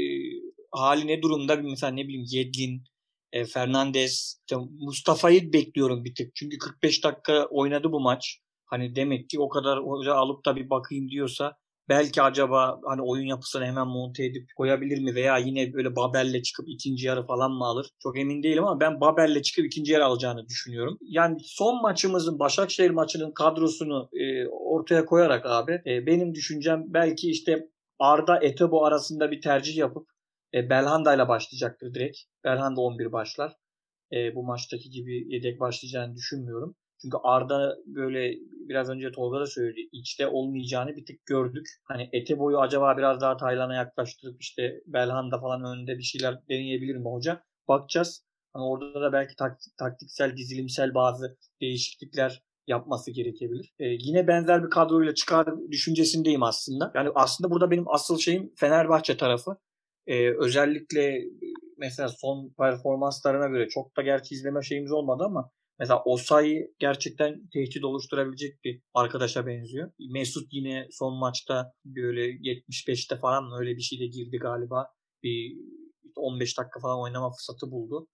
[0.70, 1.56] hali ne durumda?
[1.56, 2.82] Mesela ne bileyim Yedlin,
[3.32, 6.34] e, Fernandez, işte Mustafa'yı bekliyorum bir tık.
[6.34, 8.38] Çünkü 45 dakika oynadı bu maç.
[8.66, 11.56] Hani demek ki o kadar hoca alıp da bir bakayım diyorsa
[11.88, 16.68] belki acaba hani oyun yapısını hemen monte edip koyabilir mi veya yine böyle Babel'le çıkıp
[16.68, 17.90] ikinci yarı falan mı alır?
[18.02, 20.98] Çok emin değilim ama ben Babel'le çıkıp ikinci yarı alacağını düşünüyorum.
[21.00, 27.68] Yani son maçımızın Başakşehir maçının kadrosunu e, ortaya koyarak abi e, benim düşüncem belki işte
[27.98, 30.08] Arda Etebo arasında bir tercih yapıp
[30.54, 32.18] e, Belhanda ile başlayacaktır direkt.
[32.44, 33.52] Belhanda 11 başlar.
[34.12, 36.76] E, bu maçtaki gibi yedek başlayacağını düşünmüyorum.
[37.02, 38.34] Çünkü Arda böyle
[38.68, 39.88] biraz önce Tolga da söyledi.
[39.92, 41.66] içte olmayacağını bir tık gördük.
[41.84, 46.96] Hani ete boyu acaba biraz daha Taylan'a yaklaştırıp işte Belhanda falan önünde bir şeyler deneyebilir
[46.96, 47.42] mi hoca?
[47.68, 48.24] Bakacağız.
[48.52, 53.74] Hani orada da belki taktik, taktiksel, dizilimsel bazı değişiklikler yapması gerekebilir.
[53.78, 56.92] Ee, yine benzer bir kadroyla çıkar düşüncesindeyim aslında.
[56.94, 59.56] Yani aslında burada benim asıl şeyim Fenerbahçe tarafı.
[60.06, 61.24] Ee, özellikle
[61.78, 65.50] mesela son performanslarına göre çok da gerçi izleme şeyimiz olmadı ama
[65.82, 69.90] Mesela Osayi gerçekten tehdit oluşturabilecek bir arkadaşa benziyor.
[70.12, 74.86] Mesut yine son maçta böyle 75'te falan öyle bir şeyde girdi galiba.
[75.22, 75.58] Bir
[76.16, 78.08] 15 dakika falan oynama fırsatı buldu.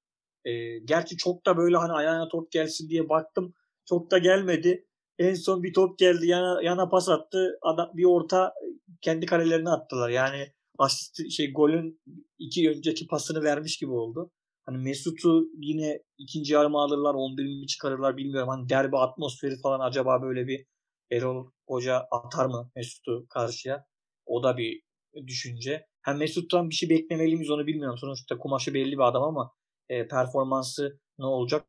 [0.45, 3.55] E, gerçi çok da böyle hani ayağına top gelsin diye baktım.
[3.89, 4.87] Çok da gelmedi.
[5.19, 7.59] En son bir top geldi yana, yana pas attı.
[7.63, 8.53] Adam, bir orta
[9.01, 10.11] kendi kalelerine attılar.
[10.11, 12.01] Yani asist şey golün
[12.39, 14.31] iki önceki pasını vermiş gibi oldu.
[14.69, 18.49] Hani Mesut'u yine ikinci yarıma alırlar, 11 mi çıkarırlar bilmiyorum.
[18.49, 20.67] Hani derbi atmosferi falan acaba böyle bir
[21.13, 23.87] Erol Hoca atar mı Mesut'u karşıya?
[24.27, 24.83] O da bir
[25.27, 25.87] düşünce.
[26.03, 27.99] Hem Mesut'tan bir şey beklemeli miyiz onu bilmiyorum.
[27.99, 29.53] Sonuçta kumaşı belli bir adam ama
[29.89, 31.67] e, performansı ne olacak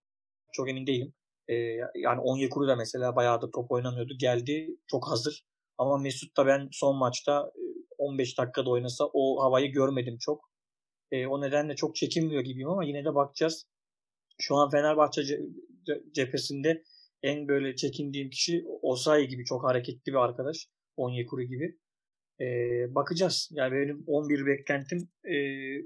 [0.53, 1.13] çok emin değilim.
[1.47, 1.55] E,
[1.95, 4.13] yani Onyekuru da mesela bayağı da top oynamıyordu.
[4.19, 5.43] Geldi çok hazır.
[5.77, 7.51] Ama Mesut da ben son maçta
[7.97, 10.49] 15 dakikada oynasa o havayı görmedim çok.
[11.11, 13.65] E, o nedenle çok çekinmiyor gibiyim ama yine de bakacağız.
[14.37, 15.21] Şu an Fenerbahçe
[16.13, 16.83] cephesinde
[17.23, 20.67] en böyle çekindiğim kişi Osayi gibi çok hareketli bir arkadaş.
[20.97, 21.77] Onyekuru gibi.
[22.41, 22.45] E,
[22.95, 23.49] bakacağız.
[23.51, 25.35] Yani benim 11 beklentim e,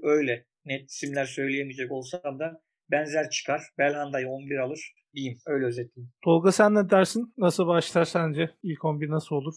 [0.02, 0.46] öyle.
[0.64, 3.62] Net isimler söyleyemeyecek olsam da benzer çıkar.
[3.78, 5.38] Belhanda'yı 11 alır diyeyim.
[5.46, 6.12] Öyle özetleyeyim.
[6.24, 7.34] Tolga sen ne dersin?
[7.38, 8.50] Nasıl başlar sence?
[8.62, 9.54] İlk 11 nasıl olur?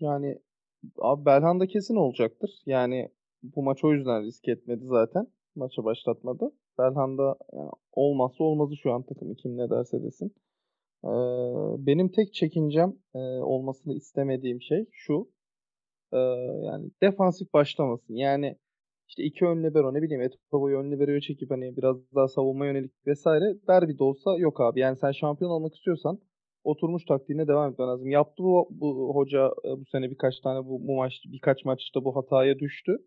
[0.00, 0.38] Yani
[0.98, 2.50] abi Belhanda kesin olacaktır.
[2.66, 3.08] Yani
[3.56, 5.26] bu maç o yüzden risk etmedi zaten.
[5.56, 6.52] Maça başlatmadı.
[6.78, 10.34] Belhanda yani olmazsa olmazı şu an takım kim ne derse desin.
[11.04, 11.08] Ee,
[11.86, 15.28] benim tek çekincem e, olmasını istemediğim şey şu.
[16.12, 16.18] E,
[16.66, 18.14] yani defansif başlamasın.
[18.14, 18.56] Yani
[19.08, 23.06] işte iki ön libero ne bileyim Etobo'yu ön libero'ya çekip hani biraz daha savunma yönelik
[23.06, 24.80] vesaire derbi de olsa yok abi.
[24.80, 26.18] Yani sen şampiyon olmak istiyorsan
[26.64, 28.10] oturmuş taktiğine devam etmen lazım.
[28.10, 32.58] Yaptı bu, bu hoca bu sene birkaç tane bu, bu maç birkaç maçta bu hataya
[32.58, 32.98] düştü.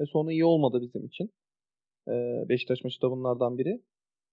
[0.00, 1.30] Ve sonu iyi olmadı bizim için.
[2.08, 2.12] Ee,
[2.48, 3.80] Beşiktaş maçı da bunlardan biri.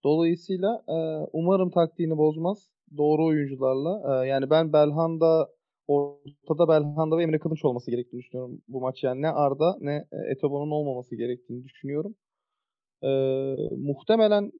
[0.03, 0.95] Dolayısıyla e,
[1.33, 2.69] umarım taktiğini bozmaz.
[2.97, 4.23] Doğru oyuncularla.
[4.25, 5.49] E, yani ben Belhanda
[5.87, 9.03] ortada Belhanda ve Emre Kılınç olması gerektiğini düşünüyorum bu maç.
[9.03, 12.15] Yani ne Arda ne Etobo'nun olmaması gerektiğini düşünüyorum.
[13.03, 13.09] E,
[13.77, 14.51] muhtemelen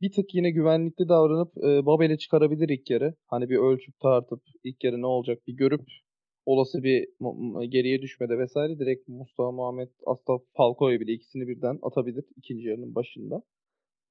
[0.00, 3.14] bir tık yine güvenlikli davranıp e, Babel'i çıkarabilir ilk yarı.
[3.26, 5.82] Hani bir ölçüp tartıp ilk yarı ne olacak bir görüp
[6.50, 7.08] olası bir
[7.68, 13.42] geriye düşmede vesaire direkt Mustafa Muhammed Asta Falco'yu bile ikisini birden atabilir ikinci yarının başında.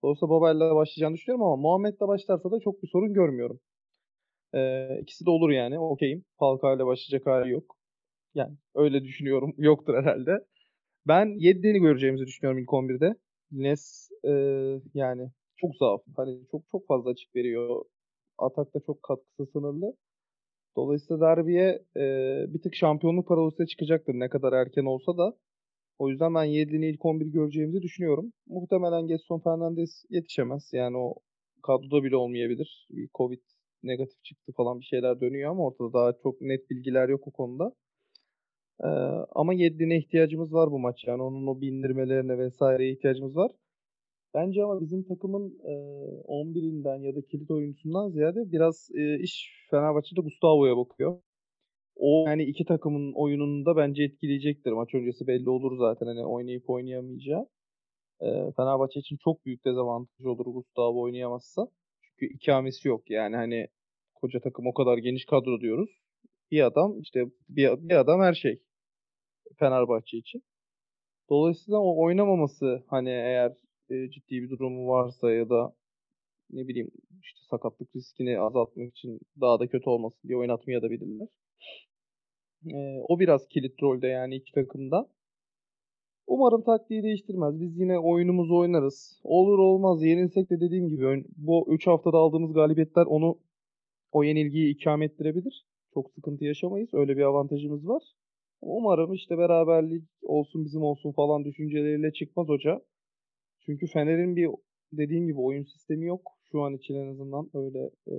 [0.03, 3.59] Dolayısıyla Babel'le başlayacağını düşünüyorum ama Muhammed'le başlarsa da çok bir sorun görmüyorum.
[4.55, 6.25] Ee, ikisi de olur yani okeyim.
[6.39, 7.77] Falcao ile başlayacak hali yok.
[8.35, 9.53] Yani öyle düşünüyorum.
[9.59, 10.31] Yoktur herhalde.
[11.07, 13.15] Ben 7'ni göreceğimizi düşünüyorum ilk 11'de.
[13.51, 14.31] Nes e,
[14.93, 16.01] yani çok zaaf.
[16.17, 17.85] Hani çok çok fazla açık veriyor.
[18.37, 19.93] Atakta çok katkısı sınırlı.
[20.75, 22.03] Dolayısıyla derbiye e,
[22.53, 25.37] bir tık şampiyonluk parolasıyla çıkacaktır ne kadar erken olsa da.
[25.99, 28.33] O yüzden ben 7'ni ilk 11 göreceğimizi düşünüyorum.
[28.47, 30.69] Muhtemelen Gerson Fernandez yetişemez.
[30.73, 31.15] Yani o
[31.63, 32.87] kadroda bile olmayabilir.
[32.89, 33.41] Bir Covid
[33.83, 37.73] negatif çıktı falan bir şeyler dönüyor ama ortada daha çok net bilgiler yok o konuda.
[38.83, 38.87] Ee,
[39.35, 41.03] ama 7'ine ihtiyacımız var bu maç.
[41.07, 43.51] Yani onun o bindirmelerine vesaireye ihtiyacımız var.
[44.33, 45.73] Bence ama bizim takımın e,
[46.27, 51.21] 11'inden ya da kilit oyuncusundan ziyade biraz e, iş Fenerbahçe'de Gustavo'ya bakıyor.
[51.95, 54.71] O yani iki takımın oyununu da bence etkileyecektir.
[54.71, 57.47] Maç öncesi belli olur zaten hani oynayıp oynayamayacağı.
[58.21, 61.67] E, Fenerbahçe için çok büyük dezavantaj olur Gustavo oynayamazsa.
[62.01, 63.67] Çünkü ikamesi yok yani hani
[64.21, 65.89] Koca takım o kadar geniş kadro diyoruz.
[66.51, 68.63] Bir adam işte bir, bir adam her şey.
[69.59, 70.43] Fenerbahçe için.
[71.29, 73.53] Dolayısıyla o oynamaması hani eğer
[73.89, 75.73] e, ciddi bir durumu varsa ya da
[76.49, 76.91] ne bileyim
[77.23, 81.27] işte sakatlık riskini azaltmak için daha da kötü olmasın diye oynatmaya da bilirler.
[82.67, 85.09] E, o biraz kilit rolde yani iki takımda.
[86.27, 87.61] Umarım taktiği değiştirmez.
[87.61, 89.19] Biz yine oyunumuzu oynarız.
[89.23, 93.39] Olur olmaz yenilsek de dediğim gibi bu 3 haftada aldığımız galibiyetler onu
[94.11, 95.65] o yenilgiyi ikame ettirebilir.
[95.93, 96.89] Çok sıkıntı yaşamayız.
[96.93, 98.03] Öyle bir avantajımız var.
[98.61, 102.81] Umarım işte beraberlik olsun bizim olsun falan düşünceleriyle çıkmaz hoca.
[103.65, 104.49] Çünkü Fener'in bir
[104.91, 106.21] dediğim gibi oyun sistemi yok.
[106.51, 108.15] Şu an için en azından öyle e,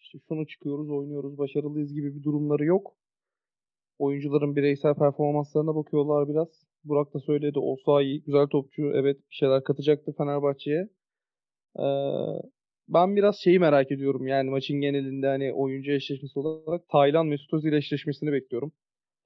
[0.00, 2.96] işte şunu çıkıyoruz, oynuyoruz, başarılıyız gibi bir durumları yok.
[3.98, 6.48] Oyuncuların bireysel performanslarına bakıyorlar biraz.
[6.84, 7.58] Burak da söyledi.
[7.58, 8.82] Osayi güzel topçu.
[8.94, 10.88] Evet bir şeyler katacaktır Fenerbahçe'ye.
[11.78, 11.84] Ee,
[12.88, 14.26] ben biraz şeyi merak ediyorum.
[14.26, 18.72] Yani maçın genelinde hani oyuncu eşleşmesi olarak Taylan Mesut Özil eşleşmesini bekliyorum.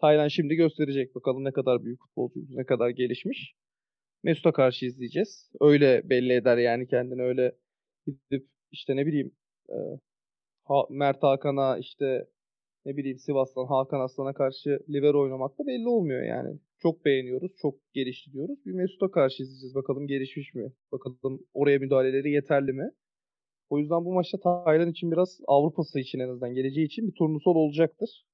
[0.00, 3.54] Taylan şimdi gösterecek bakalım ne kadar büyük futbolcuyuz, ne kadar gelişmiş.
[4.22, 5.50] Mesut'a karşı izleyeceğiz.
[5.60, 7.52] Öyle belli eder yani kendini öyle
[8.06, 9.32] gidip işte ne bileyim
[9.70, 9.76] e,
[10.64, 12.26] ha, Mert Hakan'a işte
[12.86, 16.58] ne bileyim Sivas'tan Hakan Aslan'a karşı libero oynamak da belli olmuyor yani.
[16.78, 18.66] Çok beğeniyoruz, çok gelişti diyoruz.
[18.66, 19.74] Bir Mesut'a karşı izleyeceğiz.
[19.74, 20.72] Bakalım gelişmiş mi?
[20.92, 22.90] Bakalım oraya müdahaleleri yeterli mi?
[23.70, 27.56] O yüzden bu maçta Taylan için biraz Avrupa'sı için en azından geleceği için bir turnusol
[27.56, 28.26] olacaktır.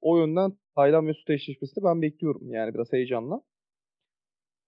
[0.00, 3.42] O yönden Taylan Mesut eşleşmesini ben bekliyorum yani biraz heyecanla.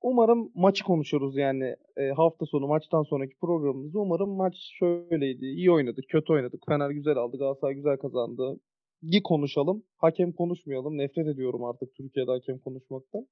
[0.03, 3.99] Umarım maçı konuşuruz yani e, hafta sonu maçtan sonraki programımızda.
[3.99, 5.45] Umarım maç şöyleydi.
[5.45, 6.63] İyi oynadık, kötü oynadık.
[6.69, 8.61] Fener güzel aldı, Galatasaray güzel kazandı.
[9.03, 9.83] Bir konuşalım.
[9.97, 10.99] Hakem konuşmayalım.
[10.99, 13.27] Nefret ediyorum artık Türkiye'de hakem konuşmaktan.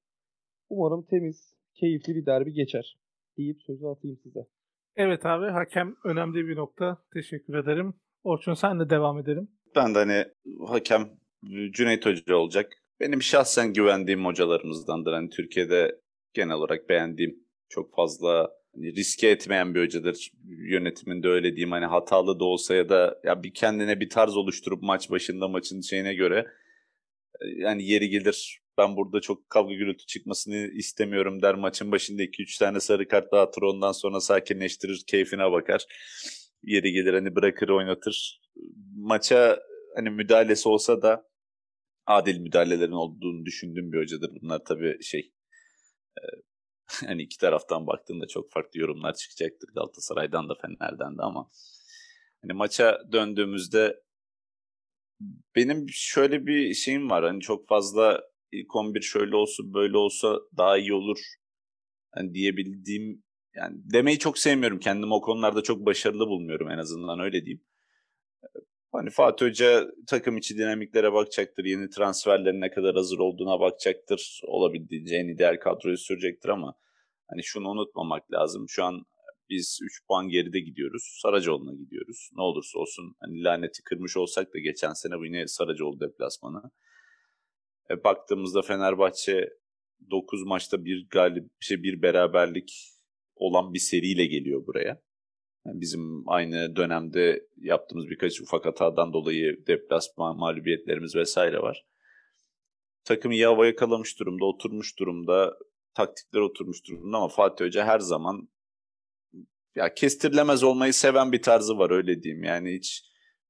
[0.69, 2.97] Umarım temiz, keyifli bir derbi geçer
[3.39, 4.41] deyip sözü atayım size.
[4.97, 6.99] Evet abi hakem önemli bir nokta.
[7.15, 7.95] Teşekkür ederim.
[8.25, 9.49] Orçun sen de devam edelim.
[9.77, 10.25] Ben de hani
[10.67, 11.11] hakem
[11.73, 12.73] Cüneyt Hoca olacak.
[13.01, 15.13] Benim şahsen güvendiğim hocalarımızdandır.
[15.13, 16.01] Hani Türkiye'de
[16.39, 20.33] genel olarak beğendiğim çok fazla hani riske etmeyen bir hocadır.
[20.49, 24.83] Yönetiminde öyle diyeyim hani hatalı da olsa ya da ya bir kendine bir tarz oluşturup
[24.83, 26.47] maç başında maçın şeyine göre
[27.57, 32.81] yani yeri gelir ben burada çok kavga gürültü çıkmasını istemiyorum der maçın başında 2-3 tane
[32.81, 35.87] sarı kart dağıtır ondan sonra sakinleştirir keyfine bakar.
[36.63, 38.41] Yeri gelir hani bırakır oynatır.
[38.97, 39.61] Maça
[39.97, 41.29] hani müdahalesi olsa da
[42.07, 44.31] adil müdahalelerin olduğunu düşündüğüm bir hocadır.
[44.43, 45.33] Bunlar tabii şey
[47.07, 51.49] hani iki taraftan baktığında çok farklı yorumlar çıkacaktır Galatasaray'dan da Fener'den de ama
[52.43, 54.03] hani maça döndüğümüzde
[55.57, 60.79] benim şöyle bir şeyim var hani çok fazla ilk 11 şöyle olsun böyle olsa daha
[60.79, 61.19] iyi olur
[62.15, 63.23] hani diyebildiğim
[63.57, 64.79] yani demeyi çok sevmiyorum.
[64.79, 67.65] Kendimi o konularda çok başarılı bulmuyorum en azından öyle diyeyim.
[68.93, 71.65] Hani Fatih Hoca takım içi dinamiklere bakacaktır.
[71.65, 74.41] Yeni transferlerin ne kadar hazır olduğuna bakacaktır.
[74.47, 76.75] Olabildiğince en ideal kadroyu sürecektir ama
[77.27, 78.65] hani şunu unutmamak lazım.
[78.69, 79.05] Şu an
[79.51, 81.19] biz 3 puan geride gidiyoruz.
[81.23, 82.31] Saracoğlu'na gidiyoruz.
[82.37, 86.71] Ne olursa olsun hani laneti kırmış olsak da geçen sene bu yine Saracoğlu deplasmanı.
[87.91, 89.51] E, baktığımızda Fenerbahçe
[90.11, 92.95] 9 maçta bir galip, şey bir beraberlik
[93.37, 95.03] olan bir seriyle geliyor buraya.
[95.75, 101.87] Bizim aynı dönemde yaptığımız birkaç ufak hatadan dolayı deplasman mağlubiyetlerimiz vesaire var.
[103.05, 105.59] Takım iyi yakalamış durumda, oturmuş durumda,
[105.95, 108.49] taktikler oturmuş durumda ama Fatih Hoca her zaman
[109.75, 112.45] ya kestirilemez olmayı seven bir tarzı var öyle diyeyim.
[112.45, 113.03] Yani hiç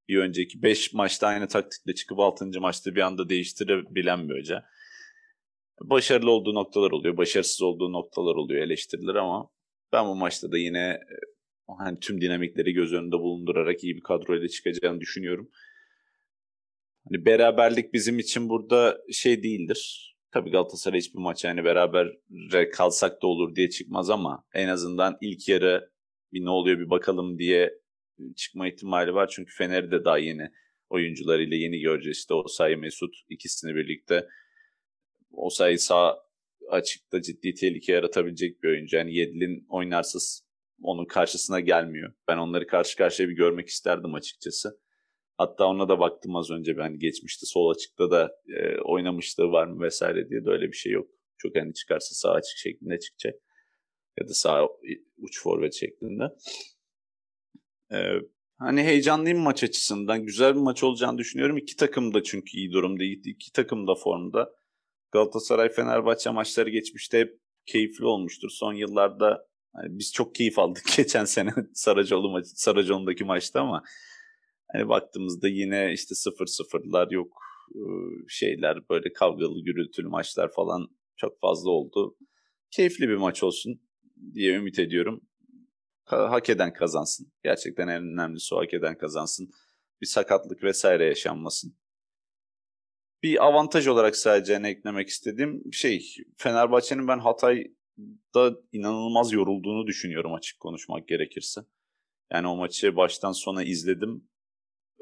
[0.09, 2.61] bir önceki 5 maçta aynı taktikle çıkıp 6.
[2.61, 4.65] maçta bir anda değiştirebilen bir hoca.
[5.81, 9.51] Başarılı olduğu noktalar oluyor, başarısız olduğu noktalar oluyor, eleştirilir ama
[9.93, 11.01] ben bu maçta da yine
[11.79, 15.51] hani tüm dinamikleri göz önünde bulundurarak iyi bir kadroyla çıkacağını düşünüyorum.
[17.05, 20.15] Hani beraberlik bizim için burada şey değildir.
[20.31, 22.09] Tabii Galatasaray hiçbir maç yani beraber
[22.73, 25.91] kalsak da olur diye çıkmaz ama en azından ilk yarı
[26.33, 27.75] bir ne oluyor bir bakalım diye
[28.37, 29.29] çıkma ihtimali var.
[29.29, 30.51] Çünkü Fener'i de daha yeni
[30.91, 32.19] oyuncularıyla yeni göreceğiz.
[32.19, 34.29] İşte Osayi Mesut ikisini birlikte.
[35.33, 36.19] Osayi sağ
[36.71, 38.97] açıkta ciddi tehlike yaratabilecek bir oyuncu.
[38.97, 40.48] Yani Yedlin oynarsız
[40.83, 42.13] onun karşısına gelmiyor.
[42.29, 44.81] Ben onları karşı karşıya bir görmek isterdim açıkçası.
[45.39, 49.83] Hatta ona da baktım az önce ben geçmişti sol açıkta da e, oynamışlığı var mı
[49.83, 51.11] vesaire diye de öyle bir şey yok.
[51.39, 53.35] Çok hani çıkarsa sağ açık şeklinde çıkacak.
[54.21, 54.69] Ya da sağ
[55.19, 56.25] uç forvet şeklinde.
[57.93, 58.13] Ee,
[58.59, 60.27] hani heyecanlıyım maç açısından.
[60.27, 61.57] Güzel bir maç olacağını düşünüyorum.
[61.57, 63.05] İki takım da çünkü iyi durumda.
[63.05, 64.55] İki takım da formda.
[65.13, 68.51] Galatasaray Fenerbahçe maçları geçmişte hep keyifli olmuştur.
[68.51, 73.83] Son yıllarda hani biz çok keyif aldık geçen sene Saracoğlu maçı, Saracoğlu'ndaki maçta ama
[74.73, 77.43] Hani baktığımızda yine işte 0-0'lar yok
[77.75, 77.81] e,
[78.29, 82.17] şeyler böyle kavgalı gürültülü maçlar falan çok fazla oldu.
[82.71, 83.81] Keyifli bir maç olsun
[84.35, 85.21] diye ümit ediyorum.
[86.05, 87.33] Hak eden kazansın.
[87.45, 89.51] Gerçekten en önemlisi o hak eden kazansın.
[90.01, 91.77] Bir sakatlık vesaire yaşanmasın.
[93.23, 97.19] Bir avantaj olarak sadece ne eklemek istediğim şey Fenerbahçe'nin ben
[97.99, 101.61] Hatay'da inanılmaz yorulduğunu düşünüyorum açık konuşmak gerekirse.
[102.33, 104.29] Yani o maçı baştan sona izledim.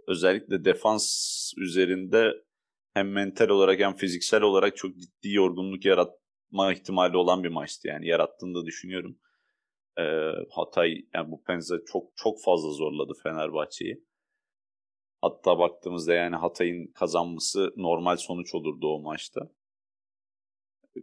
[0.09, 2.33] Özellikle defans üzerinde
[2.95, 7.89] hem mental olarak hem fiziksel olarak çok ciddi yorgunluk yaratma ihtimali olan bir maçtı.
[7.89, 9.19] Yani yarattığını da düşünüyorum.
[9.99, 14.05] Ee, Hatay yani bu Penza çok çok fazla zorladı Fenerbahçe'yi.
[15.23, 19.51] Hatta baktığımızda yani Hatay'ın kazanması normal sonuç olurdu o maçta.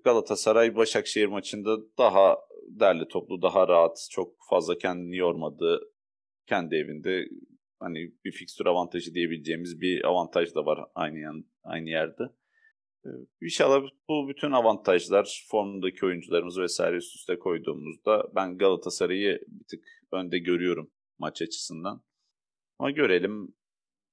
[0.04, 2.38] Galatasaray Başakşehir maçında daha
[2.68, 5.82] derli toplu, daha rahat, çok fazla kendini yormadı.
[6.48, 7.26] Kendi evinde
[7.80, 12.24] hani bir fikstür avantajı diyebileceğimiz bir avantaj da var aynı yan, aynı yerde.
[13.06, 13.10] Ee,
[13.41, 20.39] İnşallah bu bütün avantajlar formdaki oyuncularımız vesaire üst üste koyduğumuzda ben Galatasaray'ı bir tık önde
[20.39, 22.04] görüyorum maç açısından.
[22.80, 23.56] Ama görelim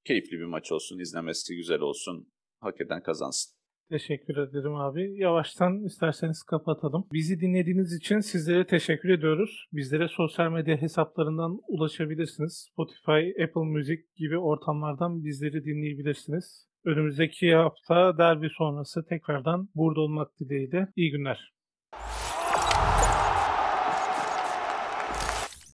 [0.05, 3.60] keyifli bir maç olsun, izlemesi güzel olsun, hak eden kazansın.
[3.91, 5.15] Teşekkür ederim abi.
[5.17, 7.07] Yavaştan isterseniz kapatalım.
[7.13, 9.67] Bizi dinlediğiniz için sizlere teşekkür ediyoruz.
[9.73, 12.69] Bizlere sosyal medya hesaplarından ulaşabilirsiniz.
[12.73, 16.69] Spotify, Apple Music gibi ortamlardan bizleri dinleyebilirsiniz.
[16.85, 20.89] Önümüzdeki hafta derbi sonrası tekrardan burada olmak dileğiyle.
[20.97, 21.53] İyi günler.